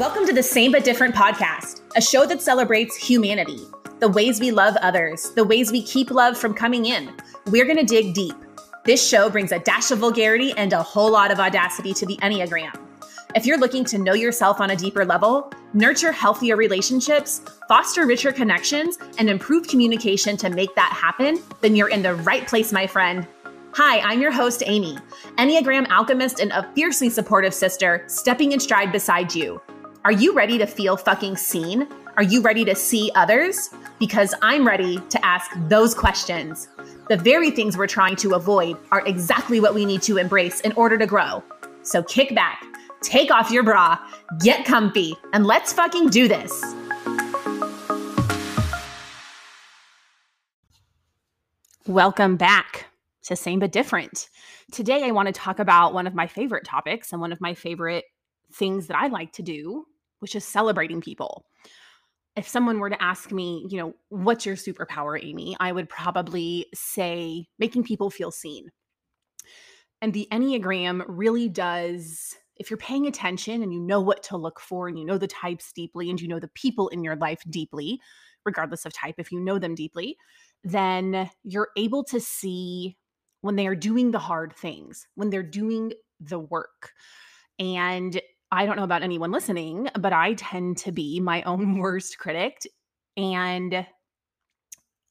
Welcome 0.00 0.24
to 0.28 0.32
the 0.32 0.42
Same 0.42 0.72
But 0.72 0.82
Different 0.82 1.14
podcast, 1.14 1.82
a 1.94 2.00
show 2.00 2.24
that 2.24 2.40
celebrates 2.40 2.96
humanity, 2.96 3.60
the 3.98 4.08
ways 4.08 4.40
we 4.40 4.50
love 4.50 4.74
others, 4.76 5.30
the 5.32 5.44
ways 5.44 5.70
we 5.70 5.82
keep 5.82 6.10
love 6.10 6.38
from 6.38 6.54
coming 6.54 6.86
in. 6.86 7.14
We're 7.48 7.66
going 7.66 7.76
to 7.76 7.84
dig 7.84 8.14
deep. 8.14 8.34
This 8.86 9.06
show 9.06 9.28
brings 9.28 9.52
a 9.52 9.58
dash 9.58 9.90
of 9.90 9.98
vulgarity 9.98 10.54
and 10.56 10.72
a 10.72 10.82
whole 10.82 11.10
lot 11.10 11.30
of 11.30 11.38
audacity 11.38 11.92
to 11.92 12.06
the 12.06 12.16
Enneagram. 12.22 12.74
If 13.34 13.44
you're 13.44 13.58
looking 13.58 13.84
to 13.84 13.98
know 13.98 14.14
yourself 14.14 14.58
on 14.58 14.70
a 14.70 14.74
deeper 14.74 15.04
level, 15.04 15.52
nurture 15.74 16.12
healthier 16.12 16.56
relationships, 16.56 17.42
foster 17.68 18.06
richer 18.06 18.32
connections, 18.32 18.96
and 19.18 19.28
improve 19.28 19.68
communication 19.68 20.34
to 20.38 20.48
make 20.48 20.74
that 20.76 20.92
happen, 20.98 21.42
then 21.60 21.76
you're 21.76 21.90
in 21.90 22.00
the 22.00 22.14
right 22.14 22.46
place, 22.46 22.72
my 22.72 22.86
friend. 22.86 23.26
Hi, 23.74 24.00
I'm 24.00 24.22
your 24.22 24.32
host, 24.32 24.62
Amy, 24.64 24.96
Enneagram 25.36 25.90
alchemist 25.90 26.40
and 26.40 26.52
a 26.52 26.66
fiercely 26.72 27.10
supportive 27.10 27.52
sister, 27.52 28.02
stepping 28.06 28.52
in 28.52 28.60
stride 28.60 28.92
beside 28.92 29.34
you. 29.34 29.60
Are 30.02 30.12
you 30.12 30.32
ready 30.32 30.56
to 30.56 30.64
feel 30.64 30.96
fucking 30.96 31.36
seen? 31.36 31.86
Are 32.16 32.22
you 32.22 32.40
ready 32.40 32.64
to 32.64 32.74
see 32.74 33.12
others? 33.14 33.68
Because 33.98 34.34
I'm 34.40 34.66
ready 34.66 34.98
to 35.10 35.22
ask 35.22 35.50
those 35.68 35.94
questions. 35.94 36.68
The 37.10 37.18
very 37.18 37.50
things 37.50 37.76
we're 37.76 37.86
trying 37.86 38.16
to 38.16 38.32
avoid 38.32 38.78
are 38.92 39.06
exactly 39.06 39.60
what 39.60 39.74
we 39.74 39.84
need 39.84 40.00
to 40.04 40.16
embrace 40.16 40.60
in 40.62 40.72
order 40.72 40.96
to 40.96 41.04
grow. 41.04 41.44
So 41.82 42.02
kick 42.02 42.34
back, 42.34 42.64
take 43.02 43.30
off 43.30 43.50
your 43.50 43.62
bra, 43.62 43.98
get 44.38 44.64
comfy, 44.64 45.18
and 45.34 45.46
let's 45.46 45.74
fucking 45.74 46.08
do 46.08 46.28
this. 46.28 46.64
Welcome 51.86 52.38
back 52.38 52.86
to 53.24 53.36
Same 53.36 53.58
But 53.58 53.70
Different. 53.70 54.30
Today, 54.72 55.04
I 55.04 55.10
want 55.10 55.26
to 55.26 55.32
talk 55.32 55.58
about 55.58 55.92
one 55.92 56.06
of 56.06 56.14
my 56.14 56.26
favorite 56.26 56.64
topics 56.64 57.12
and 57.12 57.20
one 57.20 57.32
of 57.32 57.40
my 57.42 57.52
favorite 57.52 58.04
things 58.52 58.86
that 58.86 58.96
I 58.96 59.08
like 59.08 59.32
to 59.34 59.42
do, 59.42 59.86
which 60.20 60.34
is 60.34 60.44
celebrating 60.44 61.00
people. 61.00 61.44
If 62.36 62.46
someone 62.46 62.78
were 62.78 62.90
to 62.90 63.02
ask 63.02 63.32
me, 63.32 63.66
you 63.68 63.78
know, 63.78 63.94
what's 64.08 64.46
your 64.46 64.56
superpower, 64.56 65.22
Amy? 65.22 65.56
I 65.58 65.72
would 65.72 65.88
probably 65.88 66.66
say 66.72 67.48
making 67.58 67.82
people 67.84 68.08
feel 68.08 68.30
seen. 68.30 68.70
And 70.00 70.12
the 70.12 70.28
Enneagram 70.32 71.04
really 71.08 71.48
does, 71.48 72.36
if 72.56 72.70
you're 72.70 72.78
paying 72.78 73.06
attention 73.06 73.62
and 73.62 73.74
you 73.74 73.80
know 73.80 74.00
what 74.00 74.22
to 74.24 74.36
look 74.36 74.60
for 74.60 74.88
and 74.88 74.98
you 74.98 75.04
know 75.04 75.18
the 75.18 75.26
types 75.26 75.72
deeply 75.72 76.08
and 76.08 76.20
you 76.20 76.28
know 76.28 76.38
the 76.38 76.48
people 76.48 76.88
in 76.88 77.04
your 77.04 77.16
life 77.16 77.42
deeply, 77.50 78.00
regardless 78.46 78.86
of 78.86 78.92
type, 78.92 79.16
if 79.18 79.30
you 79.30 79.40
know 79.40 79.58
them 79.58 79.74
deeply, 79.74 80.16
then 80.64 81.28
you're 81.42 81.68
able 81.76 82.04
to 82.04 82.20
see 82.20 82.96
when 83.42 83.56
they 83.56 83.66
are 83.66 83.74
doing 83.74 84.10
the 84.10 84.18
hard 84.18 84.54
things, 84.54 85.06
when 85.14 85.30
they're 85.30 85.42
doing 85.42 85.92
the 86.20 86.38
work. 86.38 86.92
And 87.58 88.20
I 88.52 88.66
don't 88.66 88.76
know 88.76 88.84
about 88.84 89.02
anyone 89.02 89.30
listening, 89.30 89.88
but 89.98 90.12
I 90.12 90.34
tend 90.34 90.78
to 90.78 90.92
be 90.92 91.20
my 91.20 91.42
own 91.42 91.78
worst 91.78 92.18
critic. 92.18 92.66
And 93.16 93.86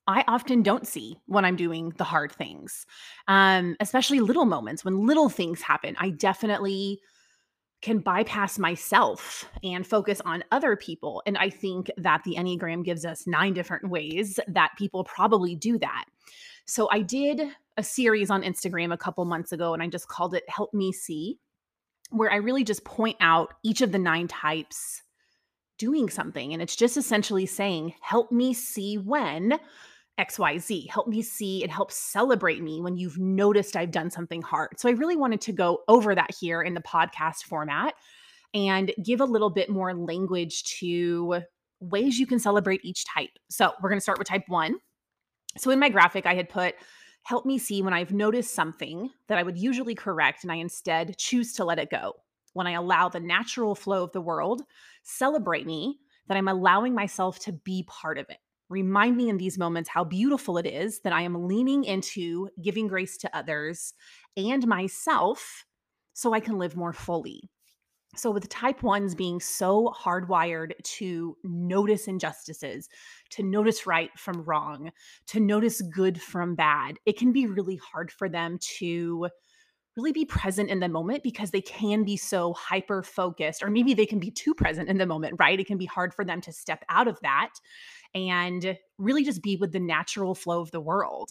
I 0.08 0.24
often 0.28 0.64
don't 0.64 0.88
see 0.88 1.20
when 1.28 1.46
I'm 1.46 1.56
doing 1.56 1.94
the 1.98 2.04
hard 2.04 2.32
things, 2.32 2.86
um, 3.28 3.76
especially 3.80 4.20
little 4.20 4.46
moments 4.46 4.84
when 4.84 5.06
little 5.06 5.30
things 5.30 5.62
happen. 5.62 5.96
I 6.00 6.10
definitely 6.10 7.00
can 7.82 8.00
bypass 8.00 8.60
myself 8.60 9.48
and 9.64 9.86
focus 9.86 10.20
on 10.26 10.44
other 10.52 10.76
people. 10.76 11.22
And 11.26 11.38
I 11.38 11.50
think 11.50 11.90
that 11.98 12.24
the 12.24 12.36
Enneagram 12.36 12.84
gives 12.84 13.06
us 13.06 13.28
nine 13.28 13.54
different 13.54 13.90
ways 13.90 14.40
that 14.48 14.72
people 14.78 15.04
probably 15.04 15.56
do 15.56 15.78
that. 15.78 16.06
So 16.66 16.90
I 16.92 17.02
did 17.02 17.42
a 17.78 17.84
series 17.84 18.30
on 18.30 18.44
Instagram 18.44 18.92
a 18.92 18.98
couple 18.98 19.24
months 19.26 19.52
ago 19.52 19.74
and 19.74 19.82
I 19.82 19.88
just 19.88 20.08
called 20.08 20.34
it 20.34 20.44
Help 20.50 20.74
Me 20.74 20.92
See 20.92 21.40
where 22.10 22.32
I 22.32 22.38
really 22.38 22.64
just 22.64 22.84
point 22.84 23.18
out 23.20 23.54
each 23.64 23.82
of 23.82 23.92
the 23.92 24.00
nine 24.00 24.28
types 24.28 25.02
doing 25.78 26.10
something. 26.10 26.54
And 26.54 26.62
it's 26.62 26.76
just 26.76 26.98
essentially 26.98 27.46
saying, 27.46 27.94
help 28.02 28.32
me 28.32 28.54
see 28.54 28.98
when 28.98 29.60
XYZ, 30.20 30.90
help 30.90 31.08
me 31.08 31.22
see 31.22 31.64
and 31.64 31.72
help 31.72 31.92
celebrate 31.92 32.62
me 32.62 32.82
when 32.82 32.98
you've 32.98 33.18
noticed 33.18 33.78
I've 33.78 33.92
done 33.92 34.12
something 34.12 34.42
hard. 34.42 34.80
So 34.80 34.90
I 34.90 34.94
really 34.94 35.16
wanted 35.16 35.42
to 35.42 35.54
go 35.54 35.80
over 35.88 36.14
that 36.14 36.32
here 36.40 36.62
in 36.62 36.74
the 36.74 36.82
podcast 36.82 37.44
format 37.44 37.94
and 38.54 38.92
give 39.04 39.22
a 39.22 39.26
little 39.26 39.50
bit 39.50 39.70
more 39.70 39.94
language 39.94 40.64
to 40.80 41.42
ways 41.80 42.20
you 42.20 42.28
can 42.28 42.40
celebrate 42.40 42.84
each 42.84 43.06
type. 43.06 43.30
So 43.50 43.72
we're 43.82 43.90
going 43.90 44.00
to 44.00 44.04
start 44.04 44.20
with 44.20 44.28
type 44.28 44.44
one. 44.48 44.76
So 45.58 45.72
in 45.72 45.80
my 45.80 45.90
graphic, 45.90 46.26
I 46.26 46.36
had 46.36 46.50
put 46.50 46.76
help 47.24 47.46
me 47.46 47.58
see 47.58 47.82
when 47.82 47.94
I've 47.94 48.14
noticed 48.14 48.54
something 48.54 49.10
that 49.28 49.38
I 49.38 49.44
would 49.44 49.58
usually 49.58 49.96
correct 49.96 50.44
and 50.44 50.52
I 50.52 50.56
instead 50.56 51.18
choose 51.18 51.54
to 51.54 51.66
let 51.66 51.80
it 51.80 51.90
go. 51.90 52.14
When 52.54 52.68
I 52.68 52.72
allow 52.72 53.10
the 53.10 53.20
natural 53.20 53.76
flow 53.76 54.04
of 54.04 54.12
the 54.12 54.22
world 54.22 54.64
celebrate 55.04 55.66
me, 55.66 56.00
that 56.30 56.38
I'm 56.38 56.48
allowing 56.48 56.94
myself 56.94 57.40
to 57.40 57.52
be 57.52 57.84
part 57.88 58.18
of 58.18 58.30
it. 58.30 58.38
Remind 58.70 59.18
me 59.18 59.30
in 59.30 59.38
these 59.38 59.58
moments 59.58 59.90
how 59.90 60.04
beautiful 60.04 60.58
it 60.58 60.68
is 60.68 61.02
that 61.02 61.12
I 61.12 61.24
am 61.24 61.48
leaning 61.48 61.84
into 61.84 62.50
giving 62.62 62.88
grace 62.88 63.18
to 63.18 63.36
others 63.36 63.94
and 64.38 64.66
myself 64.68 65.66
so 66.14 66.34
I 66.34 66.40
can 66.40 66.60
live 66.60 66.76
more 66.76 66.94
fully. 66.94 67.50
So, 68.16 68.32
with 68.32 68.50
type 68.50 68.82
ones 68.82 69.14
being 69.14 69.40
so 69.40 69.94
hardwired 69.96 70.72
to 70.84 71.38
notice 71.44 72.08
injustices, 72.08 72.90
to 73.32 73.44
notice 73.44 73.86
right 73.86 74.10
from 74.18 74.42
wrong, 74.44 74.92
to 75.28 75.40
notice 75.40 75.82
good 75.82 76.20
from 76.20 76.56
bad, 76.56 76.98
it 77.06 77.18
can 77.18 77.32
be 77.32 77.46
really 77.46 77.76
hard 77.78 78.12
for 78.12 78.28
them 78.28 78.58
to 78.78 79.28
really 79.98 80.12
be 80.12 80.26
present 80.26 80.70
in 80.70 80.80
the 80.80 80.90
moment 80.90 81.24
because 81.24 81.52
they 81.52 81.62
can 81.62 82.04
be 82.04 82.18
so 82.18 82.54
hyper 82.54 83.04
focused, 83.04 83.64
or 83.64 83.70
maybe 83.70 83.94
they 83.94 84.06
can 84.06 84.20
be 84.20 84.32
too 84.32 84.54
present 84.56 84.90
in 84.90 84.98
the 84.98 85.06
moment, 85.06 85.36
right? 85.40 85.60
It 85.60 85.68
can 85.68 85.78
be 85.78 85.86
hard 85.86 86.14
for 86.14 86.26
them 86.26 86.42
to 86.42 86.54
step 86.54 86.84
out 86.90 87.08
of 87.08 87.20
that 87.22 87.52
and 88.16 88.78
really 88.98 89.24
just 89.24 89.44
be 89.44 89.56
with 89.58 89.72
the 89.72 89.80
natural 89.80 90.36
flow 90.36 90.62
of 90.62 90.72
the 90.72 90.82
world. 90.82 91.30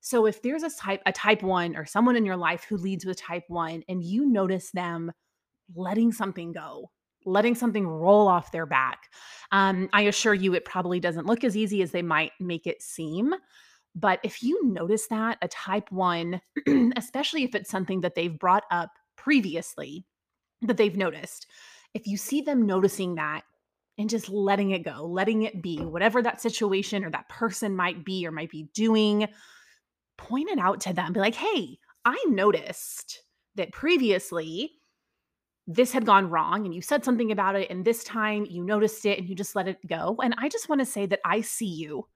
So, 0.00 0.26
if 0.26 0.42
there's 0.42 0.64
a 0.64 0.70
type, 0.70 1.02
a 1.06 1.12
type 1.12 1.42
one, 1.42 1.76
or 1.76 1.86
someone 1.86 2.16
in 2.16 2.24
your 2.24 2.36
life 2.36 2.64
who 2.64 2.76
leads 2.76 3.06
with 3.06 3.20
type 3.20 3.44
one, 3.48 3.82
and 3.88 4.02
you 4.02 4.26
notice 4.26 4.70
them 4.72 5.12
letting 5.74 6.12
something 6.12 6.52
go, 6.52 6.90
letting 7.24 7.54
something 7.54 7.86
roll 7.86 8.28
off 8.28 8.52
their 8.52 8.66
back. 8.66 9.08
Um, 9.52 9.88
I 9.92 10.02
assure 10.02 10.34
you, 10.34 10.54
it 10.54 10.64
probably 10.64 11.00
doesn't 11.00 11.26
look 11.26 11.44
as 11.44 11.56
easy 11.56 11.82
as 11.82 11.90
they 11.90 12.02
might 12.02 12.32
make 12.40 12.66
it 12.66 12.82
seem. 12.82 13.34
But 13.94 14.20
if 14.22 14.42
you 14.42 14.64
notice 14.64 15.06
that, 15.08 15.38
a 15.42 15.48
type 15.48 15.90
one, 15.90 16.40
especially 16.96 17.44
if 17.44 17.54
it's 17.54 17.70
something 17.70 18.00
that 18.02 18.14
they've 18.14 18.38
brought 18.38 18.64
up 18.70 18.90
previously, 19.16 20.04
that 20.62 20.76
they've 20.76 20.96
noticed, 20.96 21.46
if 21.94 22.06
you 22.06 22.16
see 22.16 22.42
them 22.42 22.66
noticing 22.66 23.16
that 23.16 23.42
and 23.96 24.08
just 24.08 24.28
letting 24.28 24.70
it 24.70 24.84
go, 24.84 25.04
letting 25.04 25.42
it 25.42 25.62
be, 25.62 25.78
whatever 25.78 26.22
that 26.22 26.40
situation 26.40 27.04
or 27.04 27.10
that 27.10 27.28
person 27.28 27.74
might 27.74 28.04
be 28.04 28.26
or 28.26 28.30
might 28.30 28.50
be 28.50 28.68
doing, 28.74 29.26
point 30.16 30.48
it 30.50 30.58
out 30.58 30.80
to 30.82 30.92
them. 30.92 31.12
Be 31.12 31.20
like, 31.20 31.34
hey, 31.34 31.78
I 32.04 32.22
noticed 32.28 33.22
that 33.56 33.72
previously 33.72 34.77
this 35.70 35.92
had 35.92 36.06
gone 36.06 36.30
wrong 36.30 36.64
and 36.64 36.74
you 36.74 36.80
said 36.80 37.04
something 37.04 37.30
about 37.30 37.54
it 37.54 37.70
and 37.70 37.84
this 37.84 38.02
time 38.02 38.46
you 38.48 38.64
noticed 38.64 39.04
it 39.04 39.18
and 39.18 39.28
you 39.28 39.34
just 39.34 39.54
let 39.54 39.68
it 39.68 39.86
go. 39.86 40.16
And 40.22 40.34
i 40.38 40.48
just 40.48 40.68
want 40.68 40.80
to 40.80 40.86
say 40.86 41.04
that 41.06 41.20
i 41.24 41.42
see 41.42 41.66
you 41.66 42.08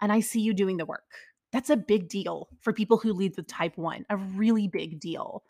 and 0.00 0.12
i 0.12 0.20
see 0.20 0.40
you 0.40 0.54
doing 0.54 0.76
the 0.76 0.86
work. 0.86 1.02
That's 1.52 1.70
a 1.70 1.76
big 1.76 2.08
deal 2.08 2.48
for 2.60 2.72
people 2.72 2.96
who 2.96 3.12
lead 3.12 3.36
with 3.36 3.48
type 3.48 3.76
1 3.76 4.06
a 4.08 4.16
really 4.16 4.68
big 4.68 5.00
deal. 5.00 5.42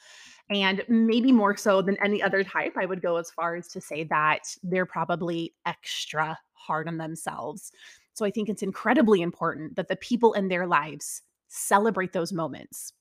And 0.48 0.82
maybe 0.88 1.30
more 1.30 1.54
so 1.54 1.82
than 1.82 2.02
any 2.02 2.22
other 2.22 2.42
type 2.42 2.72
i 2.78 2.86
would 2.86 3.02
go 3.02 3.16
as 3.16 3.30
far 3.30 3.56
as 3.56 3.68
to 3.68 3.80
say 3.80 4.04
that 4.04 4.56
they're 4.62 4.86
probably 4.86 5.54
extra 5.66 6.38
hard 6.54 6.88
on 6.88 6.96
themselves. 6.96 7.72
So 8.14 8.24
i 8.24 8.30
think 8.30 8.48
it's 8.48 8.62
incredibly 8.62 9.20
important 9.20 9.76
that 9.76 9.88
the 9.88 9.96
people 9.96 10.32
in 10.32 10.48
their 10.48 10.66
lives 10.66 11.20
celebrate 11.48 12.14
those 12.14 12.32
moments 12.32 12.94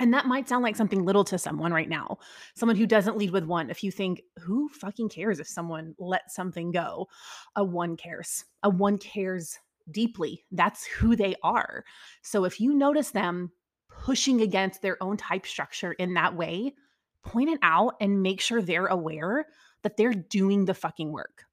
and 0.00 0.12
that 0.12 0.26
might 0.26 0.48
sound 0.48 0.62
like 0.62 0.76
something 0.76 1.04
little 1.04 1.24
to 1.24 1.38
someone 1.38 1.72
right 1.72 1.88
now, 1.88 2.18
someone 2.54 2.76
who 2.76 2.86
doesn't 2.86 3.16
lead 3.16 3.30
with 3.30 3.44
one. 3.44 3.70
If 3.70 3.84
you 3.84 3.92
think, 3.92 4.22
who 4.38 4.68
fucking 4.68 5.08
cares 5.08 5.38
if 5.38 5.46
someone 5.46 5.94
lets 5.98 6.34
something 6.34 6.72
go? 6.72 7.08
A 7.54 7.64
one 7.64 7.96
cares. 7.96 8.44
A 8.64 8.70
one 8.70 8.98
cares 8.98 9.58
deeply. 9.90 10.44
That's 10.50 10.84
who 10.84 11.14
they 11.14 11.36
are. 11.42 11.84
So 12.22 12.44
if 12.44 12.60
you 12.60 12.74
notice 12.74 13.10
them 13.10 13.52
pushing 13.88 14.40
against 14.40 14.82
their 14.82 15.00
own 15.00 15.16
type 15.16 15.46
structure 15.46 15.92
in 15.92 16.14
that 16.14 16.34
way, 16.34 16.74
point 17.22 17.50
it 17.50 17.60
out 17.62 17.94
and 18.00 18.22
make 18.22 18.40
sure 18.40 18.60
they're 18.60 18.86
aware 18.86 19.46
that 19.82 19.96
they're 19.96 20.12
doing 20.12 20.64
the 20.64 20.74
fucking 20.74 21.12
work. 21.12 21.44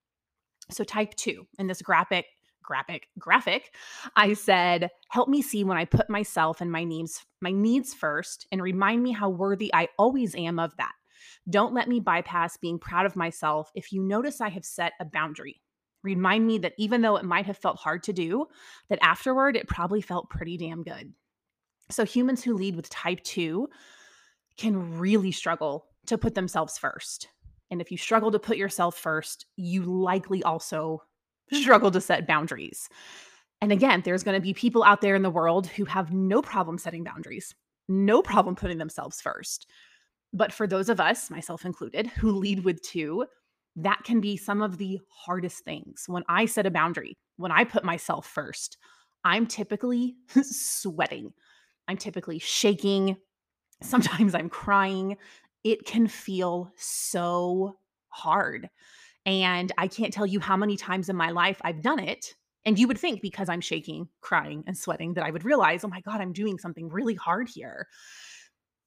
So 0.72 0.84
type 0.84 1.14
two 1.16 1.46
in 1.60 1.68
this 1.68 1.82
graphic 1.82 2.26
graphic 2.64 3.08
graphic 3.18 3.74
i 4.16 4.34
said 4.34 4.90
help 5.10 5.28
me 5.28 5.42
see 5.42 5.64
when 5.64 5.78
i 5.78 5.86
put 5.86 6.10
myself 6.10 6.62
and 6.62 6.72
my 6.72 6.84
needs 6.84 7.26
my 7.42 7.52
needs 7.52 7.94
first 7.94 8.48
and 8.52 8.62
remind 8.62 9.02
me 9.02 9.12
how 9.12 9.30
worthy 9.30 9.74
i 9.74 9.88
always 9.98 10.36
am 10.36 10.60
of 10.60 10.76
that. 10.78 10.94
Don't 11.50 11.74
let 11.74 11.88
me 11.88 12.00
bypass 12.00 12.58
being 12.58 12.80
proud 12.80 13.06
of 13.06 13.16
myself 13.16 13.72
if 13.76 13.92
you 13.92 14.02
notice 14.02 14.42
i 14.42 14.50
have 14.50 14.66
set 14.66 14.94
a 15.00 15.06
boundary. 15.06 15.62
Remind 16.04 16.48
me 16.48 16.58
that 16.60 16.74
even 16.78 17.02
though 17.02 17.16
it 17.16 17.26
might 17.26 17.46
have 17.46 17.58
felt 17.58 17.78
hard 17.78 18.04
to 18.04 18.14
do 18.14 18.46
that 18.90 19.00
afterward 19.02 19.56
it 19.56 19.68
probably 19.68 20.02
felt 20.02 20.30
pretty 20.30 20.58
damn 20.58 20.84
good. 20.84 21.14
So 21.90 22.06
humans 22.06 22.44
who 22.44 22.54
lead 22.54 22.76
with 22.76 22.90
type 22.90 23.22
2 23.24 23.68
can 24.58 24.98
really 24.98 25.32
struggle 25.32 25.88
to 26.08 26.18
put 26.18 26.36
themselves 26.36 26.78
first. 26.78 27.28
And 27.70 27.82
if 27.82 27.92
you 27.92 27.98
struggle 27.98 28.32
to 28.32 28.40
put 28.40 28.58
yourself 28.58 28.98
first, 28.98 29.46
you 29.56 29.84
likely 29.84 30.44
also 30.44 31.04
struggle 31.52 31.92
to 31.92 32.02
set 32.02 32.28
boundaries. 32.28 32.90
And 33.62 33.72
again, 33.72 34.02
there's 34.04 34.24
going 34.24 34.36
to 34.36 34.42
be 34.42 34.54
people 34.54 34.84
out 34.84 35.02
there 35.02 35.16
in 35.16 35.22
the 35.22 35.30
world 35.30 35.68
who 35.68 35.86
have 35.86 36.12
no 36.12 36.42
problem 36.42 36.78
setting 36.78 37.04
boundaries, 37.04 37.54
no 37.88 38.22
problem 38.22 38.56
putting 38.56 38.80
themselves 38.80 39.22
first. 39.22 39.68
But 40.34 40.52
for 40.52 40.66
those 40.66 40.90
of 40.90 41.00
us, 41.00 41.30
myself 41.30 41.66
included, 41.66 42.08
who 42.08 42.32
lead 42.32 42.64
with 42.64 42.82
two, 42.82 43.26
that 43.76 44.04
can 44.04 44.20
be 44.20 44.36
some 44.38 44.62
of 44.62 44.78
the 44.78 45.00
hardest 45.10 45.64
things. 45.64 46.06
When 46.08 46.24
I 46.28 46.46
set 46.46 46.66
a 46.66 46.72
boundary, 46.72 47.18
when 47.38 47.52
I 47.52 47.64
put 47.64 47.84
myself 47.84 48.26
first, 48.26 48.78
I'm 49.24 49.46
typically 49.46 50.16
sweating. 50.42 51.32
I'm 51.88 51.98
typically 51.98 52.40
shaking. 52.40 53.18
Sometimes 53.82 54.34
I'm 54.34 54.50
crying. 54.50 55.18
It 55.64 55.86
can 55.86 56.08
feel 56.08 56.72
so 56.76 57.76
hard. 58.10 58.70
And 59.26 59.72
I 59.78 59.88
can't 59.88 60.14
tell 60.14 60.26
you 60.26 60.40
how 60.40 60.58
many 60.58 60.78
times 60.78 61.10
in 61.10 61.16
my 61.16 61.30
life 61.32 61.62
I've 61.64 61.82
done 61.82 62.00
it. 62.00 62.34
And 62.66 62.78
you 62.78 62.88
would 62.88 62.98
think 62.98 63.22
because 63.22 63.50
I'm 63.50 63.62
shaking, 63.62 64.08
crying, 64.22 64.64
and 64.68 64.78
sweating 64.78 65.14
that 65.16 65.26
I 65.26 65.32
would 65.32 65.46
realize, 65.46 65.84
oh 65.84 65.88
my 65.88 66.02
God, 66.02 66.22
I'm 66.22 66.34
doing 66.34 66.60
something 66.60 66.90
really 66.90 67.16
hard 67.16 67.50
here. 67.50 67.88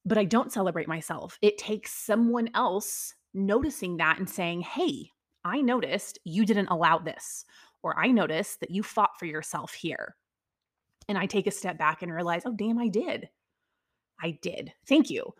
But 0.05 0.17
I 0.17 0.25
don't 0.25 0.51
celebrate 0.51 0.87
myself. 0.87 1.37
It 1.41 1.57
takes 1.57 1.91
someone 1.91 2.49
else 2.53 3.13
noticing 3.33 3.97
that 3.97 4.17
and 4.17 4.29
saying, 4.29 4.61
hey, 4.61 5.09
I 5.43 5.61
noticed 5.61 6.19
you 6.23 6.45
didn't 6.45 6.69
allow 6.69 6.99
this, 6.99 7.45
or 7.83 7.99
I 7.99 8.07
noticed 8.07 8.61
that 8.61 8.71
you 8.71 8.81
fought 8.81 9.19
for 9.19 9.25
yourself 9.25 9.73
here. 9.73 10.15
And 11.07 11.17
I 11.17 11.25
take 11.25 11.47
a 11.47 11.51
step 11.51 11.77
back 11.77 12.01
and 12.01 12.13
realize, 12.13 12.43
oh, 12.45 12.55
damn, 12.57 12.79
I 12.79 12.87
did. 12.87 13.29
I 14.21 14.39
did. 14.41 14.73
Thank 14.87 15.09
you. 15.09 15.33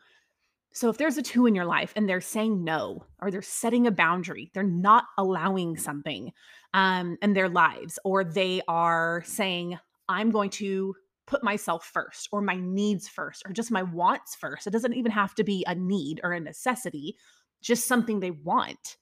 So 0.76 0.90
if 0.90 0.98
there's 0.98 1.18
a 1.18 1.22
two 1.22 1.46
in 1.46 1.56
your 1.56 1.66
life 1.66 1.94
and 1.96 2.08
they're 2.08 2.20
saying 2.20 2.62
no, 2.62 3.06
or 3.22 3.32
they're 3.32 3.42
setting 3.42 3.88
a 3.88 3.92
boundary, 3.92 4.52
they're 4.54 4.62
not 4.62 5.06
allowing 5.18 5.78
something 5.78 6.34
um, 6.74 7.18
in 7.22 7.32
their 7.32 7.48
lives, 7.48 7.98
or 8.04 8.26
they 8.26 8.62
are 8.68 9.24
saying, 9.26 9.80
I'm 10.10 10.32
going 10.32 10.50
to 10.52 10.94
put 11.28 11.46
myself 11.46 11.86
first, 11.86 12.28
or 12.34 12.42
my 12.42 12.58
needs 12.58 13.08
first, 13.08 13.44
or 13.46 13.54
just 13.54 13.72
my 13.72 13.84
wants 13.84 14.36
first. 14.36 14.68
It 14.68 14.72
doesn't 14.72 14.94
even 14.94 15.14
have 15.14 15.34
to 15.36 15.46
be 15.46 15.64
a 15.66 15.74
need 15.74 16.20
or 16.26 16.34
a 16.34 16.42
necessity, 16.42 17.16
just 17.62 17.88
something 17.88 18.20
they 18.20 18.32
want. 18.32 18.98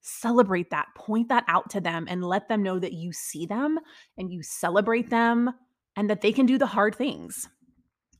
Celebrate 0.00 0.70
that, 0.70 0.88
point 0.96 1.28
that 1.28 1.44
out 1.46 1.70
to 1.70 1.80
them, 1.80 2.06
and 2.10 2.24
let 2.24 2.48
them 2.48 2.60
know 2.60 2.80
that 2.80 2.92
you 2.92 3.12
see 3.12 3.46
them 3.46 3.78
and 4.18 4.32
you 4.32 4.42
celebrate 4.42 5.10
them 5.10 5.52
and 5.94 6.10
that 6.10 6.22
they 6.22 6.32
can 6.32 6.44
do 6.44 6.58
the 6.58 6.66
hard 6.66 6.96
things. 6.96 7.48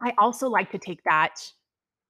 I 0.00 0.12
also 0.17 0.49
like 0.49 0.70
to 0.70 0.79
take 0.79 1.02
that 1.05 1.40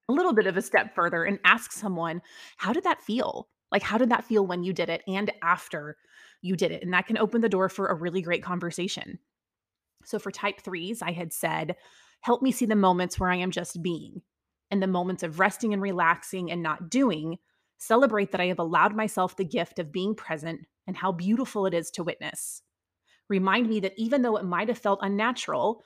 a 0.09 0.13
little 0.13 0.33
bit 0.33 0.47
of 0.47 0.57
a 0.57 0.63
step 0.63 0.95
further 0.95 1.25
and 1.25 1.39
ask 1.45 1.73
someone, 1.73 2.23
how 2.57 2.73
did 2.73 2.85
that 2.85 3.03
feel? 3.03 3.49
Like, 3.73 3.83
how 3.83 3.99
did 3.99 4.11
that 4.11 4.25
feel 4.25 4.47
when 4.47 4.63
you 4.63 4.73
did 4.73 4.89
it 4.89 5.03
and 5.09 5.33
after 5.43 5.97
you 6.43 6.57
did 6.57 6.71
it? 6.71 6.83
And 6.83 6.93
that 6.93 7.07
can 7.07 7.19
open 7.19 7.41
the 7.41 7.49
door 7.49 7.69
for 7.69 7.87
a 7.87 7.95
really 7.95 8.23
great 8.23 8.43
conversation. 8.43 9.19
So, 10.05 10.19
for 10.19 10.31
type 10.31 10.61
threes, 10.61 11.03
I 11.03 11.13
had 11.13 11.33
said, 11.33 11.77
help 12.21 12.43
me 12.43 12.53
see 12.53 12.67
the 12.67 12.77
moments 12.77 13.19
where 13.19 13.31
I 13.31 13.37
am 13.37 13.51
just 13.51 13.83
being 13.83 14.23
and 14.71 14.83
the 14.83 14.87
moments 14.87 15.23
of 15.23 15.41
resting 15.41 15.73
and 15.73 15.83
relaxing 15.83 16.51
and 16.51 16.63
not 16.63 16.91
doing. 16.91 17.39
Celebrate 17.79 18.33
that 18.33 18.41
I 18.41 18.47
have 18.47 18.59
allowed 18.59 18.95
myself 18.95 19.37
the 19.37 19.45
gift 19.45 19.79
of 19.79 19.93
being 19.93 20.15
present 20.15 20.61
and 20.87 20.97
how 20.97 21.13
beautiful 21.13 21.67
it 21.67 21.75
is 21.75 21.91
to 21.93 22.05
witness. 22.05 22.63
Remind 23.29 23.69
me 23.69 23.81
that 23.81 23.95
even 23.97 24.23
though 24.23 24.37
it 24.37 24.45
might 24.45 24.69
have 24.69 24.79
felt 24.79 25.01
unnatural, 25.03 25.83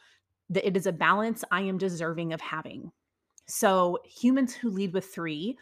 that 0.50 0.66
it 0.66 0.76
is 0.76 0.86
a 0.86 0.92
balance 0.92 1.44
I 1.50 1.62
am 1.62 1.78
deserving 1.78 2.32
of 2.32 2.40
having. 2.40 2.90
So, 3.48 3.98
humans 4.04 4.54
who 4.54 4.70
lead 4.70 4.92
with 4.92 5.06
three 5.06 5.58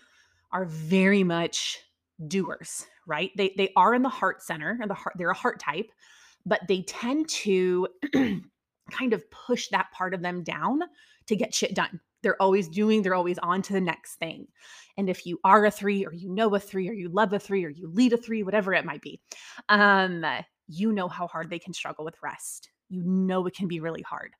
are 0.52 0.64
very 0.64 1.22
much 1.22 1.78
doers, 2.26 2.86
right? 3.06 3.30
They 3.36 3.54
they 3.56 3.72
are 3.76 3.94
in 3.94 4.02
the 4.02 4.08
heart 4.08 4.42
center, 4.42 4.76
and 4.80 4.90
the 4.90 4.94
heart 4.94 5.14
they're 5.16 5.30
a 5.30 5.34
heart 5.34 5.60
type, 5.60 5.90
but 6.44 6.60
they 6.68 6.82
tend 6.82 7.28
to 7.28 7.88
kind 8.90 9.12
of 9.12 9.30
push 9.30 9.68
that 9.68 9.90
part 9.92 10.14
of 10.14 10.22
them 10.22 10.42
down 10.42 10.80
to 11.26 11.36
get 11.36 11.54
shit 11.54 11.74
done. 11.74 12.00
They're 12.22 12.40
always 12.40 12.68
doing, 12.68 13.02
they're 13.02 13.14
always 13.14 13.38
on 13.38 13.62
to 13.62 13.72
the 13.72 13.80
next 13.80 14.16
thing. 14.16 14.48
And 14.96 15.08
if 15.08 15.26
you 15.26 15.38
are 15.44 15.64
a 15.66 15.70
three, 15.70 16.04
or 16.04 16.12
you 16.12 16.28
know 16.28 16.54
a 16.54 16.60
three, 16.60 16.88
or 16.88 16.92
you 16.92 17.08
love 17.08 17.32
a 17.32 17.38
three, 17.38 17.64
or 17.64 17.68
you 17.68 17.88
lead 17.92 18.12
a 18.12 18.16
three, 18.16 18.42
whatever 18.42 18.74
it 18.74 18.84
might 18.84 19.02
be, 19.02 19.20
um, 19.68 20.24
you 20.66 20.92
know 20.92 21.08
how 21.08 21.28
hard 21.28 21.50
they 21.50 21.58
can 21.58 21.72
struggle 21.72 22.04
with 22.04 22.22
rest. 22.22 22.70
You 22.88 23.02
know 23.04 23.46
it 23.46 23.54
can 23.54 23.68
be 23.68 23.80
really 23.80 24.02
hard. 24.02 24.32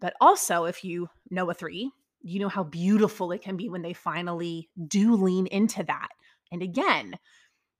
But 0.00 0.14
also, 0.20 0.64
if 0.64 0.84
you 0.84 1.08
know 1.30 1.50
a 1.50 1.54
three, 1.54 1.90
you 2.20 2.40
know 2.40 2.48
how 2.48 2.64
beautiful 2.64 3.32
it 3.32 3.42
can 3.42 3.56
be 3.56 3.68
when 3.68 3.82
they 3.82 3.92
finally 3.92 4.68
do 4.86 5.14
lean 5.14 5.46
into 5.46 5.82
that. 5.84 6.08
And 6.50 6.62
again, 6.62 7.14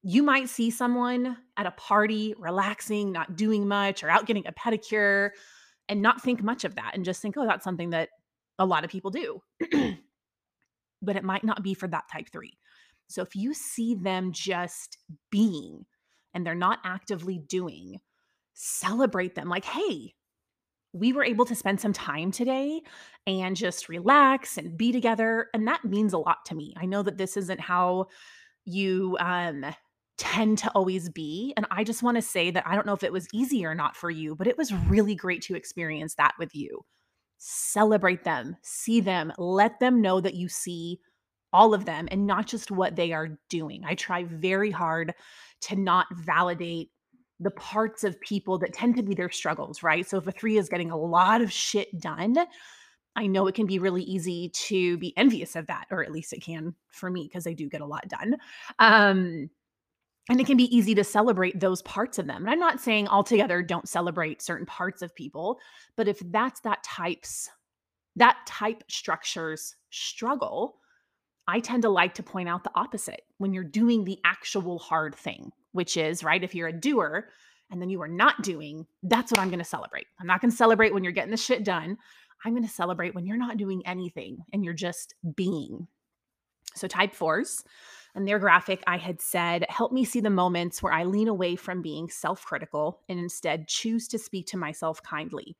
you 0.03 0.23
might 0.23 0.49
see 0.49 0.71
someone 0.71 1.37
at 1.57 1.67
a 1.67 1.73
party 1.73 2.35
relaxing, 2.39 3.13
not 3.13 3.37
doing 3.37 3.67
much, 3.67 4.03
or 4.03 4.11
out 4.11 4.27
getting 4.27 4.47
a 4.47 4.53
pedicure 4.53 5.31
and 5.89 6.03
not 6.03 6.23
think 6.23 6.43
much 6.43 6.65
of 6.65 6.77
that 6.77 6.93
and 6.95 7.05
just 7.05 7.21
think, 7.21 7.37
oh, 7.37 7.47
that's 7.47 7.65
something 7.65 7.91
that 7.91 8.11
a 8.59 8.67
lot 8.67 8.85
of 8.85 8.91
people 8.91 9.11
do. 9.11 9.41
but 11.03 11.17
it 11.17 11.25
might 11.25 11.45
not 11.45 11.63
be 11.63 11.75
for 11.75 11.89
that 11.89 12.05
type 12.13 12.29
three. 12.31 12.59
So 13.09 13.23
if 13.23 13.35
you 13.35 13.55
see 13.55 13.95
them 13.95 14.33
just 14.33 14.99
being 15.31 15.87
and 16.35 16.47
they're 16.47 16.55
not 16.55 16.79
actively 16.85 17.39
doing, 17.39 18.01
celebrate 18.55 19.35
them 19.35 19.49
like, 19.49 19.65
hey, 19.65 20.15
we 20.93 21.13
were 21.13 21.25
able 21.25 21.45
to 21.45 21.55
spend 21.55 21.81
some 21.81 21.93
time 21.93 22.31
today 22.31 22.81
and 23.27 23.57
just 23.57 23.89
relax 23.89 24.57
and 24.57 24.77
be 24.77 24.93
together. 24.93 25.49
And 25.53 25.67
that 25.69 25.85
means 25.85 26.13
a 26.13 26.19
lot 26.19 26.39
to 26.47 26.55
me. 26.55 26.75
I 26.77 26.87
know 26.87 27.03
that 27.03 27.19
this 27.19 27.37
isn't 27.37 27.61
how 27.61 28.07
you 28.65 29.17
um, 29.21 29.65
tend 30.17 30.59
to 30.59 30.71
always 30.75 31.09
be. 31.09 31.53
And 31.57 31.67
I 31.71 31.85
just 31.85 32.03
want 32.03 32.17
to 32.17 32.23
say 32.23 32.51
that 32.51 32.67
I 32.67 32.75
don't 32.75 32.87
know 32.87 32.95
if 32.95 33.05
it 33.05 33.13
was 33.13 33.29
easy 33.33 33.65
or 33.65 33.75
not 33.75 33.97
for 33.97 34.11
you, 34.11 34.35
but 34.35 34.47
it 34.47 34.59
was 34.59 34.73
really 34.73 35.15
great 35.15 35.43
to 35.43 35.55
experience 35.55 36.15
that 36.17 36.35
with 36.39 36.55
you. 36.55 36.85
Celebrate 37.39 38.25
them, 38.25 38.57
see 38.63 39.01
them, 39.01 39.33
let 39.39 39.79
them 39.79 40.03
know 40.03 40.21
that 40.21 40.35
you 40.35 40.49
see 40.49 40.99
all 41.53 41.73
of 41.73 41.85
them 41.85 42.09
and 42.11 42.27
not 42.27 42.47
just 42.47 42.71
what 42.71 42.97
they 42.97 43.13
are 43.13 43.39
doing. 43.49 43.83
I 43.87 43.95
try 43.95 44.25
very 44.25 44.71
hard 44.71 45.15
to 45.63 45.77
not 45.77 46.07
validate 46.13 46.91
the 47.41 47.51
parts 47.53 48.05
of 48.05 48.21
people 48.21 48.59
that 48.59 48.73
tend 48.73 48.97
to 48.97 49.03
be 49.03 49.15
their 49.15 49.31
struggles, 49.31 49.83
right? 49.83 50.09
So 50.09 50.19
if 50.19 50.27
a 50.27 50.33
three 50.33 50.59
is 50.59 50.69
getting 50.69 50.91
a 50.91 50.97
lot 50.97 51.41
of 51.41 51.53
shit 51.53 52.01
done, 52.01 52.37
I 53.17 53.27
know 53.27 53.47
it 53.47 53.55
can 53.55 53.67
be 53.67 53.79
really 53.79 54.03
easy 54.03 54.51
to 54.51 54.97
be 54.99 55.17
envious 55.17 55.57
of 55.57 55.67
that, 55.67 55.87
or 55.91 56.03
at 56.05 56.13
least 56.13 56.33
it 56.33 56.43
can 56.43 56.75
for 56.89 57.11
me 57.11 57.25
because 57.25 57.47
I 57.47 57.53
do 57.53 57.69
get 57.69 57.81
a 57.81 57.87
lot 57.87 58.09
done. 58.09 58.37
Um, 58.79 59.51
and 60.31 60.41
it 60.41 60.47
can 60.47 60.57
be 60.57 60.77
easy 60.77 60.95
to 60.95 61.05
celebrate 61.05 61.59
those 61.59 61.83
parts 61.83 62.19
of 62.19 62.27
them. 62.27 62.43
And 62.43 62.51
I'm 62.51 62.59
not 62.59 62.81
saying 62.81 63.09
altogether 63.09 63.63
don't 63.63 63.89
celebrate 63.89 64.43
certain 64.43 64.67
parts 64.67 65.01
of 65.01 65.15
people, 65.15 65.59
but 65.97 66.07
if 66.07 66.21
that's 66.31 66.61
that 66.61 66.83
type's 66.83 67.51
that 68.17 68.37
type 68.47 68.83
structure's 68.89 69.77
struggle, 69.91 70.77
I 71.47 71.61
tend 71.61 71.83
to 71.83 71.89
like 71.89 72.15
to 72.15 72.23
point 72.23 72.49
out 72.49 72.65
the 72.65 72.71
opposite 72.75 73.23
when 73.39 73.55
you're 73.55 73.65
doing 73.65 74.05
the 74.05 74.19
actual 74.25 74.79
hard 74.79 75.15
thing, 75.15 75.53
which 75.79 75.97
is, 75.97 76.25
right, 76.25 76.43
if 76.43 76.57
you're 76.57 76.67
a 76.67 76.73
doer 76.73 77.29
and 77.71 77.81
then 77.81 77.89
you 77.89 78.03
are 78.03 78.09
not 78.09 78.43
doing, 78.43 78.85
that's 79.05 79.31
what 79.31 79.39
I'm 79.39 79.49
going 79.49 79.61
to 79.61 79.65
celebrate. 79.65 80.09
I'm 80.21 80.27
not 80.27 80.41
going 80.41 80.51
to 80.51 80.57
celebrate 80.57 80.93
when 80.93 81.05
you're 81.05 81.13
getting 81.13 81.31
the 81.31 81.37
shit 81.37 81.63
done. 81.65 81.97
I'm 82.45 82.53
going 82.53 82.67
to 82.67 82.69
celebrate 82.69 83.15
when 83.15 83.27
you're 83.27 83.37
not 83.37 83.59
doing 83.59 83.87
anything 83.87 84.39
and 84.53 84.65
you're 84.65 84.75
just 84.75 85.15
being. 85.37 85.87
So, 86.75 86.89
type 86.89 87.15
fours, 87.15 87.63
and 88.17 88.27
their 88.27 88.41
graphic, 88.41 88.83
I 88.89 88.97
had 88.97 89.21
said, 89.21 89.67
help 89.69 89.93
me 89.93 90.05
see 90.05 90.19
the 90.19 90.31
moments 90.31 90.83
where 90.83 90.93
I 90.93 91.05
lean 91.05 91.29
away 91.29 91.55
from 91.55 91.81
being 91.81 92.11
self 92.11 92.45
critical 92.45 93.03
and 93.09 93.21
instead 93.21 93.69
choose 93.69 94.09
to 94.09 94.19
speak 94.19 94.49
to 94.49 94.57
myself 94.57 95.01
kindly. 95.05 95.57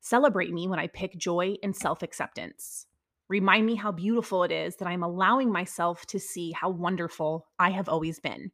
Celebrate 0.00 0.52
me 0.52 0.66
when 0.66 0.80
I 0.80 0.88
pick 0.88 1.16
joy 1.16 1.54
and 1.62 1.76
self 1.76 2.02
acceptance. 2.02 2.86
Remind 3.28 3.66
me 3.66 3.76
how 3.76 3.92
beautiful 3.92 4.42
it 4.42 4.50
is 4.50 4.74
that 4.76 4.88
I'm 4.88 5.04
allowing 5.04 5.52
myself 5.52 6.04
to 6.06 6.18
see 6.18 6.50
how 6.50 6.70
wonderful 6.70 7.46
I 7.60 7.70
have 7.70 7.88
always 7.88 8.18
been. 8.18 8.50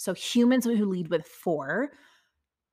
So, 0.00 0.14
humans 0.14 0.64
who 0.64 0.86
lead 0.86 1.08
with 1.08 1.26
four, 1.26 1.90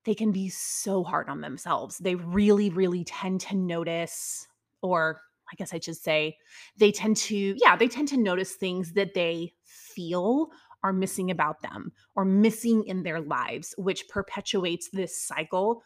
they 0.05 0.15
can 0.15 0.31
be 0.31 0.47
so 0.47 1.03
hard 1.03 1.27
on 1.27 1.41
themselves. 1.41 1.97
They 1.97 2.15
really, 2.15 2.69
really 2.69 3.03
tend 3.03 3.41
to 3.41 3.57
notice, 3.57 4.47
or 4.81 5.19
I 5.51 5.55
guess 5.57 5.73
I 5.73 5.79
should 5.79 5.97
say, 5.97 6.37
they 6.77 6.93
tend 6.93 7.17
to, 7.17 7.53
yeah, 7.61 7.75
they 7.75 7.89
tend 7.89 8.07
to 8.07 8.17
notice 8.17 8.53
things 8.53 8.93
that 8.93 9.13
they 9.13 9.51
feel 9.65 10.51
are 10.85 10.93
missing 10.93 11.29
about 11.29 11.61
them 11.61 11.91
or 12.15 12.23
missing 12.23 12.85
in 12.85 13.03
their 13.03 13.19
lives, 13.19 13.75
which 13.77 14.07
perpetuates 14.07 14.87
this 14.93 15.21
cycle 15.21 15.83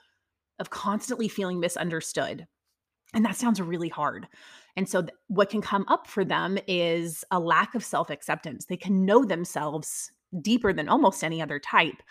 of 0.60 0.70
constantly 0.70 1.28
feeling 1.28 1.60
misunderstood. 1.60 2.46
And 3.16 3.26
that 3.26 3.36
sounds 3.36 3.60
really 3.60 3.90
hard. 3.90 4.28
And 4.76 4.88
so, 4.88 5.02
th- 5.02 5.14
what 5.26 5.50
can 5.50 5.64
come 5.64 5.86
up 5.88 6.06
for 6.06 6.24
them 6.24 6.60
is 6.68 7.26
a 7.32 7.40
lack 7.40 7.74
of 7.74 7.84
self 7.84 8.12
acceptance. 8.12 8.68
They 8.68 8.78
can 8.78 9.06
know 9.06 9.26
themselves 9.26 10.12
deeper 10.40 10.74
than 10.74 10.90
almost 10.90 11.24
any 11.24 11.42
other 11.42 11.60
type, 11.60 12.02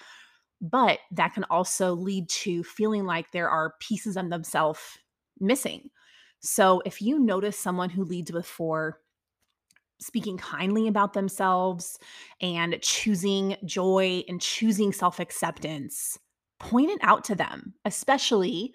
but 0.61 0.99
that 1.13 1.35
can 1.35 1.45
also 1.45 1.95
lead 1.95 2.29
to 2.29 2.63
feeling 2.65 3.05
like 3.05 3.31
there 3.31 3.49
are 3.49 3.75
pieces 3.81 4.17
of 4.17 4.31
themselves 4.31 4.81
missing. 5.39 5.91
So, 6.41 6.83
if 6.85 7.03
you 7.03 7.19
notice 7.19 7.59
someone 7.59 7.91
who 7.91 8.05
leads 8.05 8.33
with 8.33 8.47
four, 8.47 9.01
speaking 10.01 10.39
kindly 10.39 10.89
about 10.89 11.13
themselves 11.13 11.99
and 12.41 12.81
choosing 12.81 13.57
joy 13.65 14.25
and 14.29 14.41
choosing 14.41 14.93
self 14.93 15.21
acceptance, 15.21 16.19
point 16.59 16.91
it 16.91 16.99
out 17.03 17.25
to 17.25 17.35
them, 17.35 17.75
especially 17.85 18.75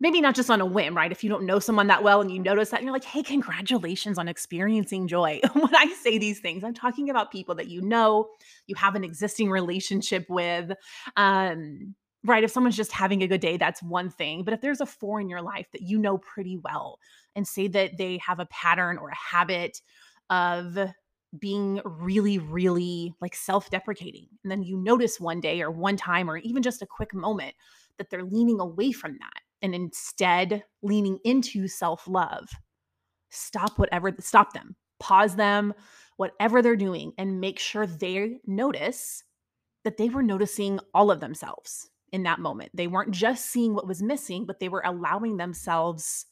maybe 0.00 0.20
not 0.20 0.34
just 0.34 0.50
on 0.50 0.60
a 0.60 0.66
whim, 0.66 0.96
right? 0.96 1.12
If 1.12 1.22
you 1.22 1.28
don't 1.28 1.44
know 1.44 1.58
someone 1.58 1.86
that 1.88 2.02
well 2.02 2.22
and 2.22 2.30
you 2.30 2.40
notice 2.40 2.70
that, 2.70 2.78
and 2.78 2.84
you're 2.86 2.92
like, 2.92 3.04
hey, 3.04 3.22
congratulations 3.22 4.18
on 4.18 4.28
experiencing 4.28 5.06
joy. 5.06 5.40
when 5.52 5.76
I 5.76 5.94
say 6.02 6.18
these 6.18 6.40
things, 6.40 6.64
I'm 6.64 6.74
talking 6.74 7.10
about 7.10 7.30
people 7.30 7.54
that 7.56 7.68
you 7.68 7.82
know, 7.82 8.28
you 8.66 8.74
have 8.76 8.94
an 8.94 9.04
existing 9.04 9.50
relationship 9.50 10.26
with. 10.28 10.72
Um, 11.16 11.94
right? 12.24 12.44
If 12.44 12.50
someone's 12.50 12.76
just 12.76 12.92
having 12.92 13.22
a 13.22 13.26
good 13.26 13.40
day, 13.40 13.56
that's 13.56 13.82
one 13.82 14.10
thing. 14.10 14.44
But 14.44 14.54
if 14.54 14.60
there's 14.60 14.80
a 14.80 14.86
four 14.86 15.20
in 15.20 15.28
your 15.28 15.42
life 15.42 15.66
that 15.72 15.82
you 15.82 15.98
know 15.98 16.18
pretty 16.18 16.56
well 16.56 16.98
and 17.36 17.46
say 17.46 17.68
that 17.68 17.96
they 17.96 18.18
have 18.18 18.40
a 18.40 18.46
pattern 18.46 18.98
or 18.98 19.08
a 19.08 19.14
habit 19.14 19.80
of 20.28 20.76
being 21.38 21.80
really, 21.84 22.38
really 22.38 23.14
like 23.20 23.34
self 23.34 23.70
deprecating, 23.70 24.26
and 24.42 24.50
then 24.50 24.62
you 24.62 24.76
notice 24.76 25.20
one 25.20 25.40
day 25.40 25.62
or 25.62 25.70
one 25.70 25.96
time 25.96 26.30
or 26.30 26.38
even 26.38 26.62
just 26.62 26.82
a 26.82 26.86
quick 26.86 27.14
moment 27.14 27.54
that 27.98 28.10
they're 28.10 28.24
leaning 28.24 28.60
away 28.60 28.92
from 28.92 29.12
that 29.12 29.40
and 29.62 29.74
instead 29.74 30.64
leaning 30.82 31.18
into 31.24 31.68
self 31.68 32.06
love, 32.08 32.48
stop 33.30 33.78
whatever, 33.78 34.14
stop 34.20 34.52
them, 34.52 34.76
pause 34.98 35.36
them, 35.36 35.74
whatever 36.16 36.62
they're 36.62 36.76
doing, 36.76 37.12
and 37.18 37.40
make 37.40 37.58
sure 37.58 37.86
they 37.86 38.38
notice 38.46 39.24
that 39.84 39.96
they 39.96 40.08
were 40.08 40.22
noticing 40.22 40.78
all 40.94 41.10
of 41.10 41.20
themselves 41.20 41.88
in 42.12 42.24
that 42.24 42.40
moment. 42.40 42.70
They 42.74 42.86
weren't 42.86 43.12
just 43.12 43.46
seeing 43.46 43.74
what 43.74 43.86
was 43.86 44.02
missing, 44.02 44.44
but 44.46 44.60
they 44.60 44.68
were 44.68 44.82
allowing 44.84 45.36
themselves 45.36 46.26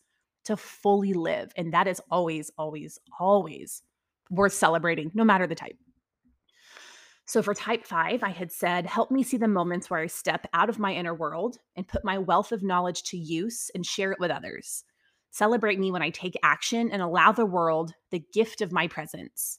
to 0.45 0.57
fully 0.57 1.13
live. 1.13 1.53
And 1.57 1.73
that 1.73 1.87
is 1.87 2.01
always, 2.11 2.51
always, 2.59 2.99
always 3.19 3.83
worth 4.31 4.53
celebrating, 4.53 5.11
no 5.15 5.25
matter 5.25 5.47
the 5.47 5.55
type. 5.55 5.77
So 7.29 7.43
for 7.43 7.53
type 7.53 7.85
five, 7.85 8.23
I 8.23 8.31
had 8.31 8.51
said, 8.51 8.87
help 8.87 9.11
me 9.11 9.23
see 9.23 9.37
the 9.37 9.47
moments 9.47 9.91
where 9.91 10.01
I 10.01 10.07
step 10.07 10.47
out 10.55 10.71
of 10.71 10.79
my 10.79 10.95
inner 10.95 11.15
world 11.15 11.59
and 11.77 11.87
put 11.87 12.03
my 12.03 12.17
wealth 12.17 12.53
of 12.53 12.63
knowledge 12.63 13.03
to 13.03 13.19
use 13.19 13.71
and 13.75 13.85
share 13.85 14.13
it 14.13 14.19
with 14.19 14.31
others. 14.31 14.83
Celebrate 15.31 15.79
me 15.79 15.93
when 15.93 16.01
I 16.01 16.09
take 16.09 16.39
action 16.43 16.91
and 16.91 17.03
allow 17.03 17.33
the 17.33 17.45
world 17.45 17.93
the 18.11 18.25
gift 18.33 18.63
of 18.63 18.73
my 18.73 18.89
presence. 18.89 19.59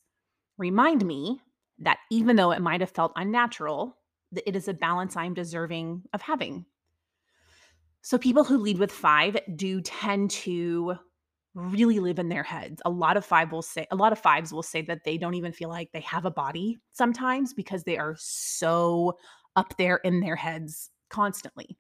Remind 0.57 1.05
me 1.05 1.41
that 1.77 1.99
even 2.09 2.37
though 2.37 2.49
it 2.49 2.61
might 2.63 2.81
have 2.81 2.89
felt 2.89 3.13
unnatural, 3.15 3.95
that 4.31 4.49
it 4.49 4.55
is 4.55 4.67
a 4.67 4.73
balance 4.73 5.15
I'm 5.15 5.35
deserving 5.35 6.05
of 6.11 6.23
having. 6.23 6.65
So 8.01 8.17
people 8.17 8.45
who 8.45 8.57
lead 8.57 8.79
with 8.79 8.91
five 8.91 9.37
do 9.55 9.79
tend 9.81 10.31
to 10.31 10.95
really 11.55 11.99
live 11.99 12.19
in 12.19 12.29
their 12.29 12.43
heads. 12.43 12.81
A 12.85 12.89
lot 12.89 13.17
of 13.17 13.25
five 13.25 13.51
will 13.51 13.61
say 13.61 13.87
a 13.91 13.95
lot 13.95 14.11
of 14.11 14.19
fives 14.19 14.53
will 14.53 14.63
say 14.63 14.81
that 14.83 15.03
they 15.03 15.17
don't 15.17 15.33
even 15.33 15.51
feel 15.51 15.69
like 15.69 15.91
they 15.91 16.01
have 16.01 16.25
a 16.25 16.31
body 16.31 16.77
sometimes 16.91 17.53
because 17.53 17.83
they 17.83 17.97
are 17.97 18.15
so 18.17 19.17
up 19.55 19.75
there 19.77 19.97
in 19.97 20.19
their 20.19 20.35
heads 20.35 20.89
constantly. 21.09 21.77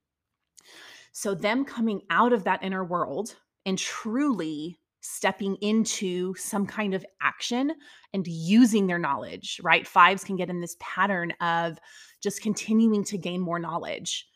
So 1.11 1.35
them 1.35 1.65
coming 1.65 2.01
out 2.09 2.33
of 2.33 2.43
that 2.45 2.63
inner 2.63 2.83
world 2.83 3.35
and 3.65 3.77
truly 3.77 4.79
stepping 5.01 5.55
into 5.61 6.35
some 6.35 6.65
kind 6.65 6.93
of 6.93 7.05
action 7.21 7.71
and 8.13 8.27
using 8.27 8.85
their 8.85 8.99
knowledge, 8.99 9.59
right? 9.63 9.87
Fives 9.87 10.23
can 10.23 10.35
get 10.35 10.49
in 10.49 10.59
this 10.59 10.75
pattern 10.79 11.31
of 11.41 11.79
just 12.21 12.41
continuing 12.41 13.03
to 13.05 13.17
gain 13.17 13.39
more 13.39 13.59
knowledge 13.59 14.28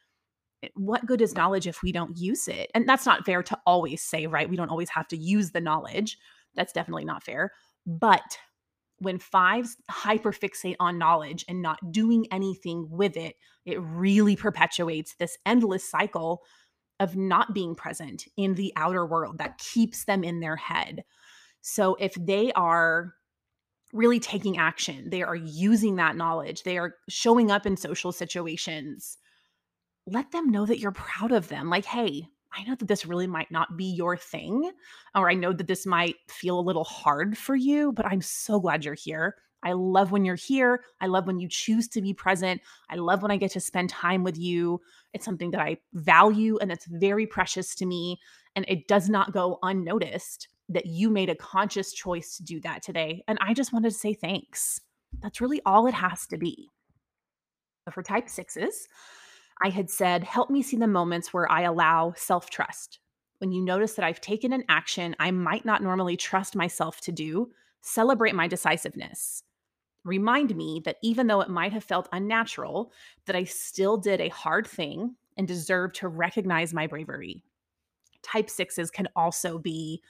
Eh, 0.64 0.68
what 0.76 1.06
good 1.06 1.22
is 1.22 1.34
mm. 1.34 1.38
knowledge 1.38 1.68
if 1.68 1.84
we 1.84 1.92
don't 1.92 2.18
use 2.18 2.48
it? 2.48 2.72
And 2.74 2.88
that's 2.88 3.06
not 3.06 3.26
fair 3.26 3.44
to 3.44 3.60
always 3.66 4.02
say, 4.02 4.28
right? 4.28 4.50
We 4.50 4.56
don't 4.56 4.70
always 4.70 4.90
have 4.90 5.08
to 5.10 5.18
use 5.18 5.52
the 5.52 5.62
knowledge. 5.62 6.18
That's 6.56 6.74
definitely 6.74 7.06
not 7.06 7.24
fair. 7.24 7.52
But 7.86 8.38
when 9.00 9.20
fives 9.20 9.76
hyperfixate 9.92 10.78
on 10.80 10.98
knowledge 10.98 11.44
and 11.50 11.62
not 11.62 11.92
doing 11.92 12.26
anything 12.32 12.88
with 12.90 13.18
it, 13.18 13.36
it 13.66 13.82
really 13.82 14.36
perpetuates 14.36 15.16
this 15.16 15.38
endless 15.46 15.90
cycle 15.90 16.42
of 17.00 17.16
not 17.16 17.54
being 17.54 17.76
present 17.76 18.26
in 18.38 18.56
the 18.56 18.72
outer 18.76 19.06
world 19.06 19.40
that 19.40 19.58
keeps 19.58 20.06
them 20.06 20.24
in 20.24 20.40
their 20.40 20.56
head. 20.56 21.04
So 21.62 21.96
if 21.96 22.14
they 22.14 22.52
are 22.54 23.14
really 23.92 24.20
taking 24.20 24.58
action, 24.58 25.10
they 25.10 25.24
are 25.24 25.36
using 25.36 25.98
that 25.98 26.16
knowledge, 26.16 26.64
they 26.64 26.78
are 26.78 26.96
showing 27.10 27.52
up 27.52 27.66
in 27.66 27.76
social 27.76 28.12
situations 28.12 29.18
let 30.06 30.32
them 30.32 30.50
know 30.50 30.66
that 30.66 30.80
you're 30.80 30.92
proud 30.92 31.32
of 31.32 31.48
them. 31.48 31.70
Like, 31.70 31.86
hey, 31.86 32.28
I 32.56 32.64
know 32.64 32.76
that 32.76 32.88
this 32.88 33.06
really 33.06 33.28
might 33.28 33.52
not 33.52 33.78
be 33.78 33.86
your 33.86 34.16
thing, 34.16 34.72
or 35.16 35.30
I 35.30 35.34
know 35.34 35.54
that 35.54 35.68
this 35.68 35.86
might 35.86 36.16
feel 36.28 36.60
a 36.60 36.62
little 36.62 36.84
hard 36.84 37.38
for 37.38 37.56
you, 37.56 37.92
but 37.94 38.06
I'm 38.06 38.22
so 38.22 38.60
glad 38.60 38.86
you're 38.86 38.94
here. 38.94 39.36
I 39.64 39.72
love 39.72 40.12
when 40.12 40.26
you're 40.26 40.36
here. 40.36 40.84
I 41.00 41.08
love 41.08 41.26
when 41.26 41.40
you 41.40 41.48
choose 41.48 41.88
to 41.90 42.02
be 42.02 42.14
present. 42.14 42.62
I 42.90 42.96
love 42.96 43.22
when 43.22 43.32
I 43.32 43.38
get 43.38 43.52
to 43.52 43.60
spend 43.60 43.90
time 43.90 44.24
with 44.24 44.38
you. 44.38 44.82
It's 45.14 45.26
something 45.26 45.52
that 45.52 45.62
I 45.62 45.78
value 45.94 46.58
and 46.58 46.72
it's 46.72 46.86
very 46.86 47.26
precious 47.26 47.74
to 47.76 47.86
me. 47.86 48.20
And 48.56 48.66
it 48.68 48.88
does 48.88 49.10
not 49.10 49.32
go 49.32 49.60
unnoticed 49.64 50.50
that 50.70 50.86
you 50.86 51.10
made 51.10 51.30
a 51.30 51.36
conscious 51.36 51.94
choice 51.94 52.38
to 52.38 52.44
do 52.44 52.60
that 52.62 52.84
today. 52.84 53.24
And 53.28 53.38
I 53.42 53.54
just 53.54 53.74
wanted 53.74 53.92
to 53.92 53.98
say 53.98 54.14
thanks. 54.14 54.82
That's 55.22 55.42
really 55.42 55.62
all 55.66 55.88
it 55.88 55.94
has 55.94 56.28
to 56.28 56.38
be. 56.38 56.70
For 57.92 58.04
type 58.04 58.30
sixes, 58.30 58.88
I 59.64 59.70
had 59.70 59.90
said, 59.90 60.24
Help 60.24 60.50
me 60.50 60.62
see 60.62 60.78
the 60.78 60.88
moments 60.88 61.34
where 61.34 61.52
I 61.52 61.62
allow 61.62 62.14
self 62.18 62.50
trust. 62.50 63.00
When 63.40 63.52
you 63.52 63.64
notice 63.64 63.94
that 63.94 64.06
I've 64.06 64.22
taken 64.22 64.54
an 64.54 64.64
action 64.70 65.16
I 65.20 65.32
might 65.32 65.66
not 65.66 65.82
normally 65.82 66.18
trust 66.18 66.56
myself 66.56 67.02
to 67.02 67.12
do, 67.12 67.52
celebrate 67.82 68.36
my 68.36 68.48
decisiveness. 68.48 69.44
Remind 70.06 70.56
me 70.56 70.82
that 70.86 70.98
even 71.02 71.28
though 71.28 71.42
it 71.42 71.50
might 71.50 71.74
have 71.74 71.84
felt 71.84 72.10
unnatural, 72.12 72.92
that 73.26 73.36
I 73.36 73.46
still 73.46 73.98
did 73.98 74.20
a 74.20 74.30
hard 74.30 74.68
thing 74.68 75.16
and 75.38 75.48
deserve 75.48 75.94
to 75.94 76.10
recognize 76.10 76.74
my 76.74 76.88
bravery. 76.88 77.44
Type 78.22 78.50
sixes 78.50 78.92
can 78.92 79.08
also 79.16 79.58
be 79.58 80.02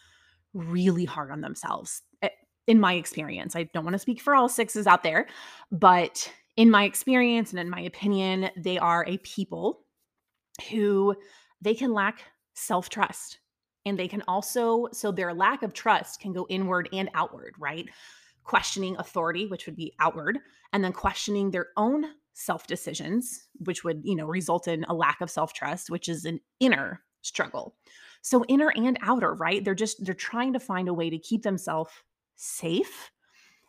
really 0.54 1.06
hard 1.06 1.32
on 1.32 1.42
themselves. 1.42 2.02
Eh, 2.22 2.30
in 2.68 2.80
my 2.80 2.94
experience, 2.94 3.56
I 3.56 3.64
don't 3.64 3.84
want 3.84 3.94
to 3.94 4.00
speak 4.00 4.22
for 4.22 4.36
all 4.36 4.50
sixes 4.50 4.88
out 4.88 5.04
there, 5.04 5.28
but 5.72 6.32
in 6.58 6.70
my 6.70 6.84
experience 6.84 7.52
and 7.52 7.60
in 7.60 7.70
my 7.70 7.82
opinion, 7.82 8.50
they 8.58 8.78
are 8.78 9.06
a 9.08 9.18
people 9.20 9.86
who 10.70 11.16
they 11.62 11.74
can 11.74 11.94
lack 11.94 12.24
self 12.54 12.90
trust. 12.90 13.40
And 13.86 14.00
they 14.00 14.08
can 14.08 14.24
also, 14.28 14.88
so 14.94 15.12
their 15.12 15.34
lack 15.34 15.62
of 15.62 15.74
trust 15.74 16.22
can 16.22 16.32
go 16.32 16.48
inward 16.50 16.88
and 16.94 17.10
outward, 17.16 17.56
right? 17.60 17.86
Questioning 18.46 18.96
authority, 18.98 19.46
which 19.46 19.66
would 19.66 19.76
be 19.76 19.94
outward, 20.00 20.40
and 20.72 20.82
then 20.82 20.94
questioning 20.94 21.52
their 21.52 21.68
own 21.76 22.06
self 22.34 22.66
decisions, 22.68 23.48
which 23.66 23.84
would, 23.84 24.02
you 24.04 24.16
know, 24.16 24.26
result 24.26 24.68
in 24.68 24.86
a 24.86 24.94
lack 24.94 25.20
of 25.22 25.30
self 25.30 25.54
trust, 25.54 25.90
which 25.90 26.08
is 26.08 26.26
an 26.26 26.40
inner 26.60 27.02
struggle. 27.22 27.76
So 28.22 28.46
inner 28.48 28.72
and 28.76 28.98
outer, 29.02 29.34
right? 29.34 29.64
They're 29.66 29.76
just, 29.76 30.04
they're 30.06 30.14
trying 30.14 30.54
to 30.54 30.60
find 30.60 30.88
a 30.88 30.94
way 30.94 31.10
to 31.10 31.18
keep 31.18 31.44
themselves 31.44 31.92
safe 32.36 33.12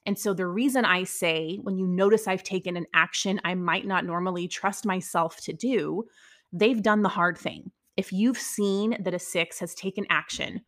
and 0.06 0.18
so, 0.18 0.34
the 0.34 0.46
reason 0.46 0.84
I 0.84 1.04
say 1.04 1.58
when 1.62 1.78
you 1.78 1.86
notice 1.86 2.28
I've 2.28 2.42
taken 2.42 2.76
an 2.76 2.86
action 2.92 3.40
I 3.44 3.54
might 3.54 3.86
not 3.86 4.04
normally 4.04 4.48
trust 4.48 4.84
myself 4.84 5.40
to 5.42 5.52
do, 5.52 6.04
they've 6.52 6.82
done 6.82 7.02
the 7.02 7.08
hard 7.08 7.38
thing. 7.38 7.70
If 7.96 8.12
you've 8.12 8.38
seen 8.38 8.96
that 9.02 9.14
a 9.14 9.18
six 9.18 9.60
has 9.60 9.74
taken 9.74 10.04
action 10.10 10.60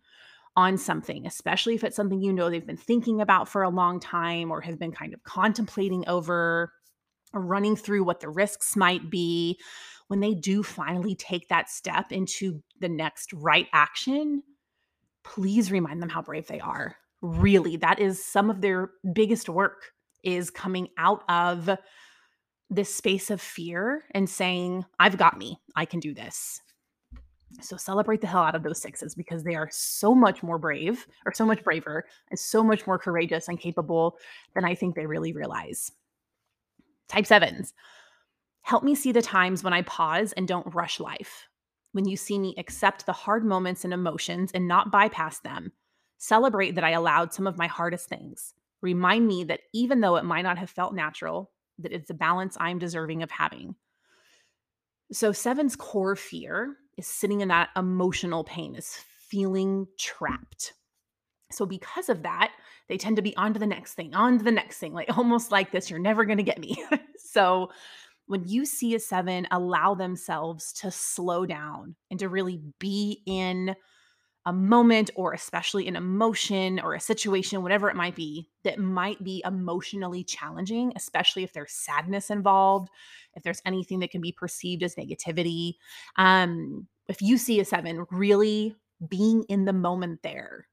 on 0.57 0.79
something, 0.79 1.27
especially 1.27 1.75
if 1.75 1.85
it's 1.85 1.97
something 1.97 2.21
you 2.21 2.33
know 2.33 2.49
they've 2.49 2.67
been 2.67 2.79
thinking 2.79 3.21
about 3.21 3.47
for 3.47 3.63
a 3.63 3.69
long 3.69 4.01
time 4.01 4.51
or 4.51 4.63
have 4.63 4.79
been 4.79 4.93
kind 4.93 5.13
of 5.13 5.23
contemplating 5.23 6.09
over, 6.09 6.73
running 7.35 7.77
through 7.77 8.05
what 8.05 8.21
the 8.21 8.31
risks 8.31 8.75
might 8.75 9.11
be, 9.11 9.59
when 10.09 10.21
they 10.21 10.33
do 10.33 10.63
finally 10.63 11.15
take 11.15 11.49
that 11.49 11.69
step 11.69 12.11
into 12.11 12.63
the 12.81 12.89
next 12.89 13.35
right 13.35 13.67
action, 13.75 14.43
please 15.25 15.71
remind 15.71 16.01
them 16.01 16.09
how 16.09 16.23
brave 16.23 16.47
they 16.47 16.61
are 16.61 16.97
really 17.23 17.77
that 17.77 17.99
is 17.99 18.25
some 18.25 18.51
of 18.51 18.61
their 18.61 18.91
biggest 19.13 19.49
work 19.49 19.93
is 20.23 20.51
coming 20.51 20.89
out 20.99 21.23
of 21.29 21.71
this 22.69 22.95
space 22.95 23.31
of 23.31 23.41
fear 23.41 24.05
and 24.13 24.29
saying 24.29 24.85
i've 24.99 25.17
got 25.17 25.39
me. 25.39 25.59
I 25.75 25.85
can 25.85 26.01
do 26.01 26.15
this. 26.15 26.61
So 27.61 27.77
celebrate 27.77 28.21
the 28.21 28.27
hell 28.27 28.43
out 28.43 28.55
of 28.55 28.63
those 28.63 28.83
sixes 28.83 29.15
because 29.15 29.45
they 29.45 29.55
are 29.55 29.69
so 29.71 30.15
much 30.15 30.43
more 30.43 30.59
brave 30.59 31.07
or 31.25 31.33
so 31.33 31.47
much 31.47 31.63
braver 31.63 32.05
and 32.31 32.39
so 32.39 32.63
much 32.63 32.87
more 32.87 32.99
courageous 32.99 33.49
and 33.49 33.59
capable 33.59 34.19
than 34.55 34.65
i 34.65 34.75
think 34.75 34.95
they 34.95 35.07
really 35.07 35.33
realize. 35.33 35.93
Type 37.09 37.27
sevens. 37.27 37.73
Help 38.63 38.83
me 38.83 38.95
see 38.97 39.13
the 39.13 39.23
times 39.23 39.63
when 39.63 39.73
i 39.73 39.83
pause 39.83 40.33
and 40.33 40.49
don't 40.49 40.75
rush 40.75 40.99
life. 40.99 41.47
When 41.93 42.07
you 42.07 42.17
see 42.17 42.39
me 42.39 42.55
accept 42.59 43.07
the 43.07 43.13
hard 43.13 43.45
moments 43.45 43.85
and 43.85 43.95
emotions 43.95 44.51
and 44.53 44.69
not 44.69 44.91
bypass 44.91 45.39
them 45.39 45.73
Celebrate 46.19 46.75
that 46.75 46.85
I 46.85 46.91
allowed 46.91 47.33
some 47.33 47.47
of 47.47 47.59
my 47.59 47.67
hardest 47.67 48.09
things. 48.09 48.55
Remind 48.83 49.27
me 49.27 49.45
that 49.45 49.61
even 49.73 50.01
though 50.01 50.17
it 50.17 50.25
might 50.25 50.43
not 50.43 50.59
have 50.59 50.71
felt 50.71 50.95
natural, 50.95 51.51
that 51.79 51.93
it's 51.93 52.11
a 52.11 52.15
balance 52.15 52.57
I'm 52.59 52.79
deserving 52.79 53.23
of 53.23 53.31
having. 53.31 53.75
So, 55.13 55.33
seven's 55.33 55.77
core 55.77 56.17
fear 56.17 56.77
is 56.97 57.07
sitting 57.07 57.41
in 57.41 57.49
that 57.49 57.71
emotional 57.77 58.45
pain, 58.45 58.75
is 58.75 58.97
feeling 59.29 59.87
trapped. 59.99 60.73
So, 61.53 61.65
because 61.65 62.09
of 62.09 62.23
that, 62.23 62.53
they 62.89 62.97
tend 62.97 63.17
to 63.17 63.23
be 63.23 63.37
on 63.37 63.53
to 63.55 63.61
the 63.61 63.67
next 63.67 63.95
thing, 63.95 64.15
on 64.15 64.39
to 64.39 64.45
the 64.45 64.51
next 64.51 64.79
thing, 64.79 64.93
like 64.95 65.09
almost 65.17 65.53
like 65.53 65.71
this, 65.71 65.91
you're 65.91 65.99
never 65.99 66.25
going 66.25 66.39
to 66.39 66.43
get 66.43 66.59
me. 66.59 66.83
so, 67.19 67.71
when 68.27 68.47
you 68.49 68.65
see 68.65 68.95
a 68.95 69.01
seven 69.01 69.47
allow 69.53 69.95
themselves 69.95 70.73
to 70.73 70.91
slow 70.91 71.47
down 71.47 71.95
and 72.11 72.19
to 72.19 72.29
really 72.29 72.61
be 72.81 73.23
in 73.27 73.77
a 74.47 74.53
moment 74.53 75.11
or 75.17 75.33
especially 75.33 75.89
an 75.89 75.97
emotion 75.97 76.79
or 76.79 76.95
a 76.95 77.01
situation, 77.01 77.63
whatever 77.63 77.91
it 77.91 77.97
might 77.97 78.15
be, 78.15 78.49
that 78.63 78.79
might 78.79 79.23
be 79.23 79.43
emotionally 79.45 80.23
challenging, 80.23 80.93
especially 80.95 81.43
if 81.43 81.53
there's 81.53 81.73
sadness 81.73 82.31
involved, 82.31 82.89
if 83.35 83.43
there's 83.43 83.61
anything 83.67 83.99
that 83.99 84.13
can 84.13 84.21
be 84.21 84.31
perceived 84.31 84.85
as 84.85 84.95
negativity. 84.95 85.75
Um, 86.15 86.87
if 87.09 87.21
you 87.21 87.39
see 87.39 87.59
a 87.59 87.65
seven 87.65 88.07
really 88.13 88.77
being 89.09 89.43
in 89.49 89.65
the 89.65 89.73
moment 89.73 90.23
there, 90.23 90.69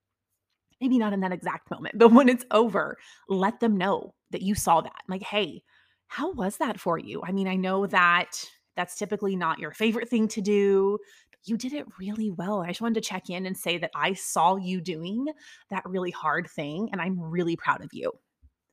maybe 0.79 0.99
not 0.99 1.13
in 1.13 1.21
that 1.21 1.33
exact 1.33 1.71
moment, 1.71 1.97
but 1.97 2.13
when 2.13 2.29
it's 2.29 2.45
over, 2.51 2.97
let 3.27 3.59
them 3.59 3.75
know 3.75 4.13
that 4.29 4.43
you 4.43 4.53
saw 4.53 4.81
that. 4.81 5.01
Like, 5.07 5.23
hey, 5.23 5.63
how 6.05 6.31
was 6.31 6.57
that 6.57 6.79
for 6.79 6.99
you? 6.99 7.23
I 7.25 7.31
mean, 7.31 7.47
I 7.47 7.55
know 7.55 7.87
that 7.87 8.45
that's 8.75 8.97
typically 8.97 9.35
not 9.35 9.57
your 9.57 9.71
favorite 9.71 10.09
thing 10.09 10.27
to 10.27 10.41
do 10.41 10.99
you 11.45 11.57
did 11.57 11.73
it 11.73 11.85
really 11.99 12.31
well. 12.31 12.61
I 12.61 12.67
just 12.67 12.81
wanted 12.81 13.01
to 13.01 13.09
check 13.09 13.29
in 13.29 13.45
and 13.45 13.57
say 13.57 13.77
that 13.77 13.91
I 13.95 14.13
saw 14.13 14.55
you 14.55 14.81
doing 14.81 15.27
that 15.69 15.85
really 15.85 16.11
hard 16.11 16.49
thing 16.49 16.89
and 16.91 17.01
I'm 17.01 17.19
really 17.19 17.55
proud 17.55 17.83
of 17.83 17.89
you. 17.91 18.11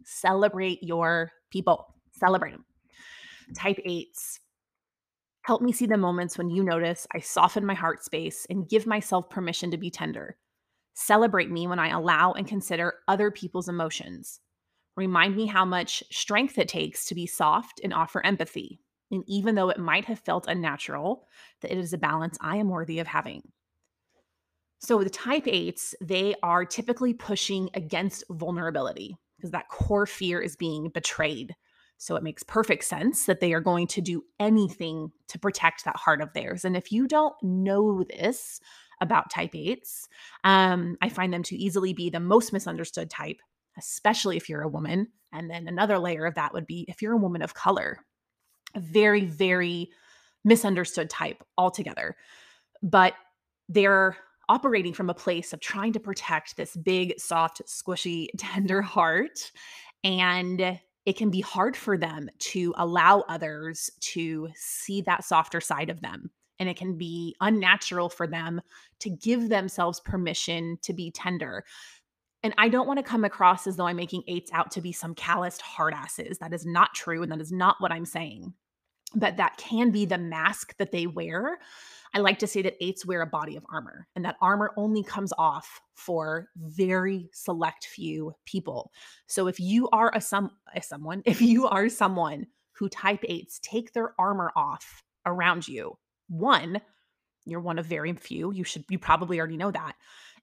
Celebrate 0.04 0.82
your 0.82 1.30
people, 1.50 1.94
celebrate 2.12 2.52
them. 2.52 2.64
Type 3.54 3.78
eights. 3.84 4.40
Help 5.42 5.62
me 5.62 5.72
see 5.72 5.86
the 5.86 5.96
moments 5.96 6.38
when 6.38 6.50
you 6.50 6.62
notice 6.62 7.06
I 7.14 7.20
soften 7.20 7.66
my 7.66 7.74
heart 7.74 8.04
space 8.04 8.46
and 8.48 8.68
give 8.68 8.86
myself 8.86 9.28
permission 9.30 9.70
to 9.72 9.78
be 9.78 9.90
tender. 9.90 10.36
Celebrate 10.94 11.50
me 11.50 11.66
when 11.66 11.78
I 11.78 11.88
allow 11.88 12.32
and 12.32 12.46
consider 12.46 12.94
other 13.08 13.30
people's 13.30 13.68
emotions. 13.68 14.40
Remind 14.96 15.34
me 15.34 15.46
how 15.46 15.64
much 15.64 16.04
strength 16.12 16.58
it 16.58 16.68
takes 16.68 17.06
to 17.06 17.14
be 17.14 17.26
soft 17.26 17.80
and 17.82 17.94
offer 17.94 18.24
empathy. 18.24 18.80
And 19.10 19.24
even 19.26 19.54
though 19.54 19.70
it 19.70 19.78
might 19.78 20.04
have 20.04 20.20
felt 20.20 20.46
unnatural, 20.46 21.26
that 21.60 21.72
it 21.72 21.78
is 21.78 21.92
a 21.92 21.98
balance 21.98 22.38
I 22.40 22.56
am 22.56 22.68
worthy 22.68 22.98
of 22.98 23.06
having. 23.06 23.42
So, 24.78 24.96
with 24.96 25.12
type 25.12 25.46
eights, 25.46 25.94
they 26.00 26.34
are 26.42 26.64
typically 26.64 27.12
pushing 27.12 27.68
against 27.74 28.24
vulnerability 28.30 29.16
because 29.36 29.50
that 29.50 29.68
core 29.68 30.06
fear 30.06 30.40
is 30.40 30.56
being 30.56 30.88
betrayed. 30.88 31.54
So, 31.98 32.16
it 32.16 32.22
makes 32.22 32.42
perfect 32.42 32.84
sense 32.84 33.26
that 33.26 33.40
they 33.40 33.52
are 33.52 33.60
going 33.60 33.88
to 33.88 34.00
do 34.00 34.22
anything 34.38 35.12
to 35.28 35.38
protect 35.38 35.84
that 35.84 35.96
heart 35.96 36.22
of 36.22 36.32
theirs. 36.32 36.64
And 36.64 36.76
if 36.76 36.90
you 36.92 37.06
don't 37.06 37.34
know 37.42 38.04
this 38.04 38.58
about 39.02 39.30
type 39.30 39.54
eights, 39.54 40.08
um, 40.44 40.96
I 41.02 41.10
find 41.10 41.32
them 41.32 41.42
to 41.44 41.56
easily 41.56 41.92
be 41.92 42.08
the 42.08 42.20
most 42.20 42.52
misunderstood 42.52 43.10
type, 43.10 43.40
especially 43.76 44.38
if 44.38 44.48
you're 44.48 44.62
a 44.62 44.68
woman. 44.68 45.08
And 45.32 45.50
then 45.50 45.68
another 45.68 45.98
layer 45.98 46.24
of 46.24 46.36
that 46.36 46.54
would 46.54 46.66
be 46.66 46.86
if 46.88 47.02
you're 47.02 47.12
a 47.12 47.18
woman 47.18 47.42
of 47.42 47.54
color 47.54 47.98
very, 48.76 49.24
very 49.24 49.90
misunderstood 50.44 51.10
type 51.10 51.42
altogether. 51.58 52.16
But 52.82 53.14
they're 53.68 54.16
operating 54.48 54.92
from 54.92 55.08
a 55.08 55.14
place 55.14 55.52
of 55.52 55.60
trying 55.60 55.92
to 55.92 56.00
protect 56.00 56.56
this 56.56 56.76
big, 56.76 57.18
soft, 57.18 57.62
squishy, 57.66 58.28
tender 58.38 58.82
heart. 58.82 59.52
And 60.02 60.80
it 61.06 61.16
can 61.16 61.30
be 61.30 61.40
hard 61.40 61.76
for 61.76 61.96
them 61.96 62.28
to 62.38 62.74
allow 62.76 63.20
others 63.28 63.90
to 64.00 64.48
see 64.54 65.00
that 65.02 65.24
softer 65.24 65.60
side 65.60 65.88
of 65.88 66.00
them. 66.00 66.30
And 66.58 66.68
it 66.68 66.76
can 66.76 66.98
be 66.98 67.34
unnatural 67.40 68.10
for 68.10 68.26
them 68.26 68.60
to 68.98 69.08
give 69.08 69.48
themselves 69.48 70.00
permission 70.00 70.78
to 70.82 70.92
be 70.92 71.10
tender. 71.10 71.64
And 72.42 72.54
I 72.58 72.68
don't 72.68 72.86
want 72.86 72.98
to 72.98 73.02
come 73.02 73.24
across 73.24 73.66
as 73.66 73.76
though 73.76 73.86
I'm 73.86 73.96
making 73.96 74.24
eights 74.26 74.50
out 74.52 74.70
to 74.72 74.80
be 74.80 74.92
some 74.92 75.14
calloused 75.14 75.62
hard 75.62 75.94
asses. 75.94 76.38
That 76.38 76.52
is 76.52 76.66
not 76.66 76.94
true. 76.94 77.22
And 77.22 77.30
that 77.32 77.40
is 77.40 77.52
not 77.52 77.76
what 77.78 77.92
I'm 77.92 78.04
saying. 78.04 78.52
But 79.14 79.36
that 79.38 79.56
can 79.56 79.90
be 79.90 80.04
the 80.04 80.18
mask 80.18 80.76
that 80.78 80.92
they 80.92 81.06
wear. 81.06 81.58
I 82.12 82.18
like 82.18 82.38
to 82.40 82.46
say 82.46 82.62
that 82.62 82.82
eights 82.84 83.06
wear 83.06 83.22
a 83.22 83.26
body 83.26 83.56
of 83.56 83.64
armor, 83.70 84.08
and 84.16 84.24
that 84.24 84.36
armor 84.40 84.72
only 84.76 85.02
comes 85.04 85.32
off 85.38 85.80
for 85.94 86.48
very 86.56 87.28
select 87.32 87.86
few 87.86 88.34
people. 88.46 88.90
So 89.26 89.46
if 89.46 89.60
you 89.60 89.88
are 89.90 90.10
a 90.14 90.20
some 90.20 90.50
a 90.74 90.82
someone, 90.82 91.22
if 91.26 91.40
you 91.40 91.66
are 91.66 91.88
someone 91.88 92.46
who 92.72 92.88
type 92.88 93.24
eights 93.28 93.60
take 93.62 93.92
their 93.92 94.14
armor 94.18 94.52
off 94.56 95.02
around 95.26 95.68
you, 95.68 95.98
one, 96.28 96.80
you're 97.46 97.60
one 97.60 97.78
of 97.78 97.86
very 97.86 98.12
few. 98.14 98.52
You 98.52 98.64
should 98.64 98.84
you 98.88 98.98
probably 98.98 99.38
already 99.38 99.56
know 99.56 99.70
that. 99.70 99.94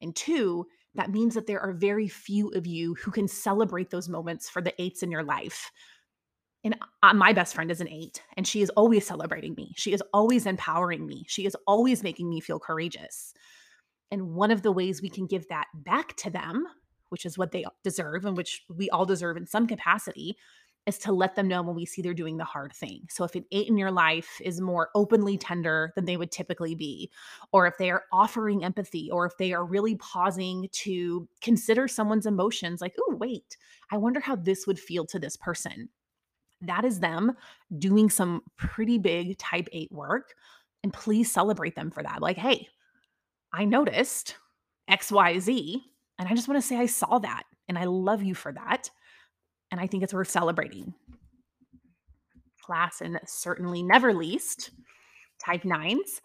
And 0.01 0.15
two, 0.15 0.67
that 0.95 1.11
means 1.11 1.35
that 1.35 1.47
there 1.47 1.59
are 1.59 1.73
very 1.73 2.07
few 2.07 2.49
of 2.49 2.65
you 2.65 2.95
who 2.95 3.11
can 3.11 3.27
celebrate 3.27 3.89
those 3.89 4.09
moments 4.09 4.49
for 4.49 4.61
the 4.61 4.79
eights 4.81 5.03
in 5.03 5.11
your 5.11 5.23
life. 5.23 5.71
And 6.67 6.75
uh, 7.01 7.13
my 7.13 7.31
best 7.31 7.55
friend 7.55 7.71
is 7.71 7.79
an 7.79 7.87
eight, 7.87 8.21
and 8.35 8.45
she 8.45 8.61
is 8.61 8.69
always 8.71 9.07
celebrating 9.07 9.53
me. 9.55 9.71
She 9.77 9.93
is 9.93 10.03
always 10.13 10.45
empowering 10.45 11.07
me. 11.07 11.23
She 11.29 11.45
is 11.45 11.55
always 11.65 12.03
making 12.03 12.27
me 12.27 12.41
feel 12.41 12.59
courageous. 12.59 13.33
And 14.11 14.33
one 14.33 14.51
of 14.51 14.63
the 14.63 14.71
ways 14.73 15.01
we 15.01 15.07
can 15.07 15.27
give 15.27 15.47
that 15.47 15.67
back 15.73 16.17
to 16.17 16.29
them, 16.29 16.65
which 17.07 17.25
is 17.25 17.37
what 17.37 17.53
they 17.53 17.63
deserve 17.85 18.25
and 18.25 18.35
which 18.35 18.65
we 18.67 18.89
all 18.89 19.05
deserve 19.05 19.37
in 19.37 19.47
some 19.47 19.65
capacity, 19.65 20.35
is 20.85 20.97
to 20.97 21.13
let 21.13 21.35
them 21.35 21.47
know 21.47 21.61
when 21.61 21.73
we 21.73 21.85
see 21.85 22.01
they're 22.01 22.13
doing 22.13 22.35
the 22.35 22.43
hard 22.43 22.73
thing. 22.73 23.03
So 23.09 23.23
if 23.23 23.33
an 23.35 23.45
eight 23.53 23.69
in 23.69 23.77
your 23.77 23.91
life 23.91 24.41
is 24.41 24.59
more 24.59 24.89
openly 24.93 25.37
tender 25.37 25.93
than 25.95 26.03
they 26.03 26.17
would 26.17 26.31
typically 26.33 26.75
be, 26.75 27.09
or 27.53 27.65
if 27.65 27.77
they 27.77 27.91
are 27.91 28.03
offering 28.11 28.65
empathy, 28.65 29.09
or 29.09 29.25
if 29.25 29.37
they 29.37 29.53
are 29.53 29.65
really 29.65 29.95
pausing 29.95 30.67
to 30.83 31.29
consider 31.41 31.87
someone's 31.87 32.25
emotions, 32.25 32.81
like, 32.81 32.95
oh, 32.99 33.15
wait, 33.15 33.55
I 33.89 33.95
wonder 33.95 34.19
how 34.19 34.35
this 34.35 34.67
would 34.67 34.79
feel 34.79 35.05
to 35.05 35.19
this 35.19 35.37
person. 35.37 35.87
That 36.61 36.85
is 36.85 36.99
them 36.99 37.33
doing 37.77 38.09
some 38.09 38.41
pretty 38.57 38.97
big 38.97 39.37
type 39.37 39.67
eight 39.71 39.91
work. 39.91 40.33
And 40.83 40.93
please 40.93 41.31
celebrate 41.31 41.75
them 41.75 41.91
for 41.91 42.03
that. 42.03 42.21
Like, 42.21 42.37
hey, 42.37 42.67
I 43.53 43.65
noticed 43.65 44.35
XYZ, 44.89 45.81
and 46.19 46.27
I 46.27 46.33
just 46.33 46.47
want 46.47 46.61
to 46.61 46.67
say 46.67 46.77
I 46.77 46.85
saw 46.85 47.19
that 47.19 47.43
and 47.67 47.77
I 47.77 47.85
love 47.85 48.23
you 48.23 48.33
for 48.33 48.51
that. 48.53 48.89
And 49.71 49.81
I 49.81 49.87
think 49.87 50.03
it's 50.03 50.13
worth 50.13 50.29
celebrating. 50.29 50.93
Last 52.69 53.01
and 53.01 53.19
certainly 53.25 53.83
never 53.83 54.13
least, 54.13 54.71
type 55.43 55.65
nines. 55.65 56.21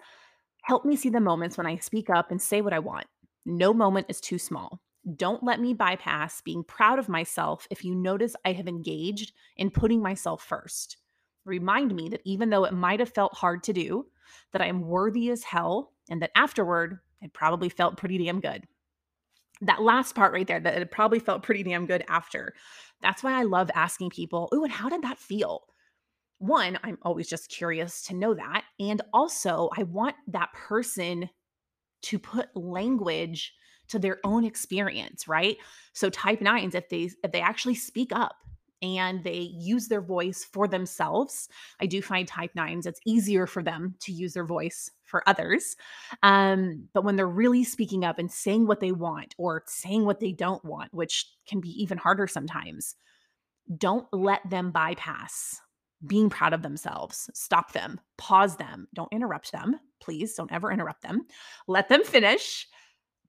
Help 0.62 0.84
me 0.84 0.96
see 0.96 1.08
the 1.08 1.20
moments 1.20 1.56
when 1.56 1.66
I 1.66 1.76
speak 1.78 2.10
up 2.10 2.30
and 2.30 2.40
say 2.40 2.60
what 2.60 2.72
I 2.72 2.78
want. 2.78 3.06
No 3.44 3.74
moment 3.74 4.06
is 4.08 4.20
too 4.20 4.38
small. 4.38 4.80
Don't 5.16 5.42
let 5.42 5.60
me 5.60 5.74
bypass 5.74 6.40
being 6.40 6.62
proud 6.62 6.98
of 6.98 7.08
myself 7.08 7.66
if 7.70 7.84
you 7.84 7.94
notice 7.94 8.36
I 8.44 8.52
have 8.52 8.68
engaged 8.68 9.32
in 9.56 9.70
putting 9.70 10.00
myself 10.00 10.44
first. 10.44 10.98
Remind 11.44 11.94
me 11.94 12.08
that 12.10 12.22
even 12.24 12.50
though 12.50 12.64
it 12.64 12.72
might 12.72 13.00
have 13.00 13.12
felt 13.12 13.34
hard 13.34 13.64
to 13.64 13.72
do, 13.72 14.06
that 14.52 14.62
I 14.62 14.66
am 14.66 14.82
worthy 14.82 15.30
as 15.30 15.42
hell 15.42 15.92
and 16.08 16.22
that 16.22 16.30
afterward 16.36 17.00
it 17.20 17.32
probably 17.32 17.68
felt 17.68 17.96
pretty 17.96 18.18
damn 18.18 18.40
good. 18.40 18.64
That 19.60 19.82
last 19.82 20.14
part 20.14 20.32
right 20.32 20.46
there, 20.46 20.60
that 20.60 20.80
it 20.80 20.90
probably 20.90 21.18
felt 21.18 21.42
pretty 21.42 21.62
damn 21.62 21.86
good 21.86 22.04
after. 22.08 22.54
That's 23.00 23.22
why 23.22 23.32
I 23.32 23.42
love 23.42 23.70
asking 23.74 24.10
people, 24.10 24.48
oh, 24.52 24.64
and 24.64 24.72
how 24.72 24.88
did 24.88 25.02
that 25.02 25.18
feel? 25.18 25.64
One, 26.38 26.78
I'm 26.82 26.98
always 27.02 27.28
just 27.28 27.48
curious 27.48 28.02
to 28.02 28.14
know 28.14 28.34
that. 28.34 28.64
And 28.80 29.02
also, 29.12 29.68
I 29.76 29.84
want 29.84 30.16
that 30.28 30.52
person 30.52 31.28
to 32.02 32.18
put 32.18 32.56
language 32.56 33.52
to 33.92 33.98
their 33.98 34.18
own 34.24 34.44
experience, 34.44 35.28
right? 35.28 35.56
So 35.92 36.10
type 36.10 36.40
9s 36.40 36.74
if 36.74 36.88
they 36.88 37.10
if 37.22 37.32
they 37.32 37.40
actually 37.40 37.76
speak 37.76 38.10
up 38.12 38.36
and 38.82 39.22
they 39.22 39.52
use 39.54 39.86
their 39.86 40.00
voice 40.00 40.44
for 40.44 40.66
themselves. 40.66 41.48
I 41.80 41.86
do 41.86 42.02
find 42.02 42.26
type 42.26 42.50
nines, 42.54 42.84
it's 42.84 43.00
easier 43.06 43.46
for 43.46 43.62
them 43.62 43.94
to 44.00 44.12
use 44.12 44.34
their 44.34 44.44
voice 44.44 44.90
for 45.04 45.26
others. 45.28 45.76
Um, 46.22 46.88
but 46.92 47.04
when 47.04 47.14
they're 47.14 47.28
really 47.28 47.62
speaking 47.62 48.04
up 48.04 48.18
and 48.18 48.30
saying 48.30 48.66
what 48.66 48.80
they 48.80 48.90
want 48.90 49.34
or 49.38 49.62
saying 49.68 50.04
what 50.04 50.18
they 50.18 50.32
don't 50.32 50.64
want, 50.64 50.92
which 50.92 51.26
can 51.46 51.60
be 51.60 51.70
even 51.80 51.96
harder 51.96 52.26
sometimes, 52.26 52.96
don't 53.78 54.06
let 54.12 54.48
them 54.50 54.72
bypass 54.72 55.60
being 56.04 56.28
proud 56.28 56.52
of 56.52 56.62
themselves. 56.62 57.30
Stop 57.32 57.72
them, 57.72 58.00
pause 58.18 58.56
them, 58.56 58.88
don't 58.92 59.12
interrupt 59.12 59.52
them. 59.52 59.76
Please 60.00 60.34
don't 60.34 60.50
ever 60.50 60.72
interrupt 60.72 61.02
them. 61.02 61.26
Let 61.68 61.88
them 61.88 62.02
finish 62.02 62.66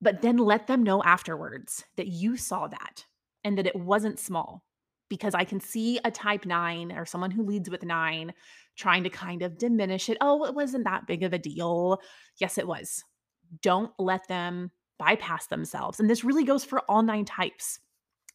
but 0.03 0.21
then 0.21 0.37
let 0.37 0.67
them 0.67 0.83
know 0.83 1.01
afterwards 1.01 1.85
that 1.95 2.07
you 2.07 2.35
saw 2.35 2.67
that 2.67 3.05
and 3.43 3.57
that 3.57 3.67
it 3.67 3.75
wasn't 3.75 4.19
small. 4.19 4.63
Because 5.09 5.35
I 5.35 5.43
can 5.43 5.59
see 5.59 5.99
a 6.03 6.09
type 6.09 6.45
nine 6.45 6.91
or 6.91 7.05
someone 7.05 7.29
who 7.29 7.43
leads 7.43 7.69
with 7.69 7.83
nine 7.83 8.33
trying 8.75 9.03
to 9.03 9.09
kind 9.09 9.43
of 9.43 9.59
diminish 9.59 10.09
it. 10.09 10.17
Oh, 10.21 10.45
it 10.45 10.55
wasn't 10.55 10.85
that 10.85 11.05
big 11.05 11.21
of 11.21 11.33
a 11.33 11.37
deal. 11.37 11.99
Yes, 12.39 12.57
it 12.57 12.67
was. 12.67 13.03
Don't 13.61 13.91
let 13.99 14.27
them 14.27 14.71
bypass 14.97 15.47
themselves. 15.47 15.99
And 15.99 16.09
this 16.09 16.23
really 16.23 16.43
goes 16.43 16.65
for 16.65 16.79
all 16.89 17.03
nine 17.03 17.25
types. 17.25 17.79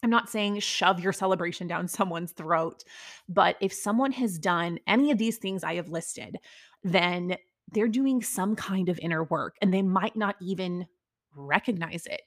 I'm 0.04 0.10
not 0.10 0.28
saying 0.28 0.60
shove 0.60 1.00
your 1.00 1.12
celebration 1.12 1.66
down 1.66 1.88
someone's 1.88 2.32
throat, 2.32 2.84
but 3.28 3.56
if 3.60 3.72
someone 3.72 4.12
has 4.12 4.38
done 4.38 4.78
any 4.86 5.10
of 5.10 5.18
these 5.18 5.38
things 5.38 5.64
I 5.64 5.74
have 5.74 5.88
listed, 5.88 6.36
then 6.84 7.36
they're 7.72 7.88
doing 7.88 8.22
some 8.22 8.54
kind 8.54 8.88
of 8.88 9.00
inner 9.00 9.24
work 9.24 9.56
and 9.60 9.74
they 9.74 9.82
might 9.82 10.14
not 10.14 10.36
even 10.40 10.86
recognize 11.38 12.06
it. 12.06 12.22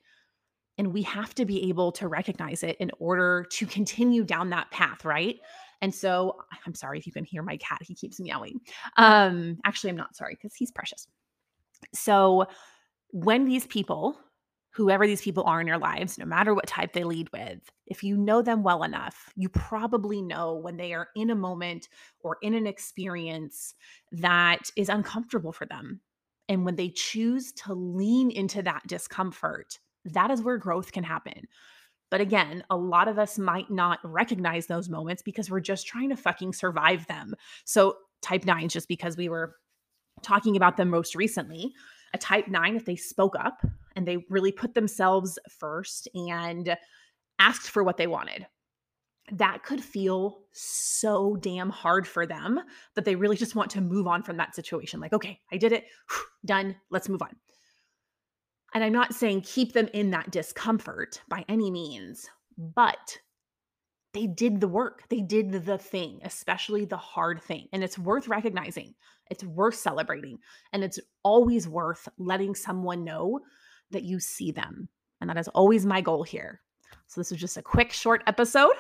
And 0.77 0.93
we 0.93 1.03
have 1.03 1.35
to 1.35 1.45
be 1.45 1.69
able 1.69 1.91
to 1.93 2.07
recognize 2.07 2.63
it 2.63 2.77
in 2.79 2.91
order 2.97 3.45
to 3.51 3.65
continue 3.65 4.23
down 4.23 4.49
that 4.49 4.71
path, 4.71 5.05
right? 5.05 5.37
And 5.81 5.93
so 5.93 6.37
I'm 6.65 6.75
sorry 6.75 6.99
if 6.99 7.05
you 7.05 7.11
can 7.11 7.25
hear 7.25 7.43
my 7.43 7.57
cat, 7.57 7.79
he 7.81 7.93
keeps 7.95 8.19
meowing. 8.19 8.61
Um, 8.97 9.57
actually, 9.65 9.89
I'm 9.89 9.97
not 9.97 10.15
sorry 10.15 10.35
because 10.35 10.55
he's 10.55 10.71
precious. 10.71 11.07
So 11.93 12.45
when 13.09 13.45
these 13.45 13.67
people, 13.67 14.17
whoever 14.71 15.05
these 15.05 15.21
people 15.21 15.43
are 15.43 15.59
in 15.59 15.67
your 15.67 15.77
lives, 15.77 16.17
no 16.17 16.25
matter 16.25 16.53
what 16.53 16.67
type 16.67 16.93
they 16.93 17.03
lead 17.03 17.29
with, 17.33 17.59
if 17.87 18.03
you 18.03 18.15
know 18.15 18.41
them 18.41 18.63
well 18.63 18.83
enough, 18.83 19.33
you 19.35 19.49
probably 19.49 20.21
know 20.21 20.55
when 20.55 20.77
they 20.77 20.93
are 20.93 21.09
in 21.15 21.29
a 21.29 21.35
moment 21.35 21.89
or 22.21 22.37
in 22.41 22.53
an 22.53 22.67
experience 22.67 23.73
that 24.11 24.69
is 24.77 24.87
uncomfortable 24.87 25.51
for 25.51 25.65
them. 25.65 25.99
And 26.49 26.65
when 26.65 26.75
they 26.75 26.89
choose 26.89 27.51
to 27.53 27.73
lean 27.73 28.31
into 28.31 28.61
that 28.63 28.83
discomfort, 28.87 29.79
that 30.05 30.31
is 30.31 30.41
where 30.41 30.57
growth 30.57 30.91
can 30.91 31.03
happen. 31.03 31.47
But 32.09 32.21
again, 32.21 32.63
a 32.69 32.75
lot 32.75 33.07
of 33.07 33.17
us 33.17 33.39
might 33.39 33.71
not 33.71 33.99
recognize 34.03 34.67
those 34.67 34.89
moments 34.89 35.21
because 35.21 35.49
we're 35.49 35.61
just 35.61 35.87
trying 35.87 36.09
to 36.09 36.17
fucking 36.17 36.53
survive 36.53 37.07
them. 37.07 37.35
So, 37.63 37.97
type 38.21 38.45
nines, 38.45 38.73
just 38.73 38.87
because 38.87 39.17
we 39.17 39.29
were 39.29 39.55
talking 40.21 40.55
about 40.57 40.77
them 40.77 40.89
most 40.89 41.15
recently, 41.15 41.73
a 42.13 42.17
type 42.17 42.47
nine, 42.47 42.75
if 42.75 42.85
they 42.85 42.97
spoke 42.97 43.35
up 43.39 43.65
and 43.95 44.05
they 44.05 44.25
really 44.29 44.51
put 44.51 44.73
themselves 44.73 45.39
first 45.49 46.07
and 46.13 46.75
asked 47.39 47.69
for 47.69 47.83
what 47.83 47.97
they 47.97 48.07
wanted, 48.07 48.45
that 49.31 49.63
could 49.63 49.81
feel 49.81 50.39
so 50.51 51.37
damn 51.37 51.69
hard 51.69 52.07
for 52.07 52.25
them 52.25 52.59
that 52.95 53.05
they 53.05 53.15
really 53.15 53.37
just 53.37 53.55
want 53.55 53.71
to 53.71 53.81
move 53.81 54.07
on 54.07 54.23
from 54.23 54.37
that 54.37 54.55
situation. 54.55 54.99
Like, 54.99 55.13
okay, 55.13 55.39
I 55.51 55.57
did 55.57 55.71
it, 55.71 55.85
done, 56.45 56.75
let's 56.89 57.09
move 57.09 57.21
on. 57.21 57.35
And 58.73 58.83
I'm 58.83 58.93
not 58.93 59.13
saying 59.13 59.41
keep 59.41 59.73
them 59.73 59.89
in 59.93 60.11
that 60.11 60.31
discomfort 60.31 61.21
by 61.27 61.45
any 61.49 61.71
means, 61.71 62.29
but 62.57 63.17
they 64.13 64.27
did 64.27 64.59
the 64.59 64.67
work. 64.67 65.03
They 65.09 65.21
did 65.21 65.51
the 65.65 65.77
thing, 65.77 66.19
especially 66.23 66.85
the 66.85 66.97
hard 66.97 67.41
thing. 67.41 67.67
And 67.71 67.83
it's 67.83 67.97
worth 67.97 68.27
recognizing, 68.27 68.93
it's 69.29 69.43
worth 69.43 69.75
celebrating, 69.75 70.39
and 70.73 70.83
it's 70.83 70.99
always 71.23 71.67
worth 71.67 72.07
letting 72.17 72.55
someone 72.55 73.03
know 73.03 73.39
that 73.91 74.03
you 74.03 74.19
see 74.19 74.51
them. 74.51 74.89
And 75.19 75.29
that 75.29 75.37
is 75.37 75.47
always 75.49 75.85
my 75.85 76.01
goal 76.01 76.23
here. 76.23 76.61
So, 77.07 77.21
this 77.21 77.31
was 77.31 77.39
just 77.39 77.57
a 77.57 77.61
quick, 77.61 77.91
short 77.91 78.23
episode. 78.27 78.73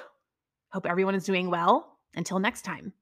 Hope 0.73 0.85
everyone 0.85 1.15
is 1.15 1.25
doing 1.25 1.49
well. 1.49 1.97
Until 2.15 2.39
next 2.39 2.61
time. 2.63 2.93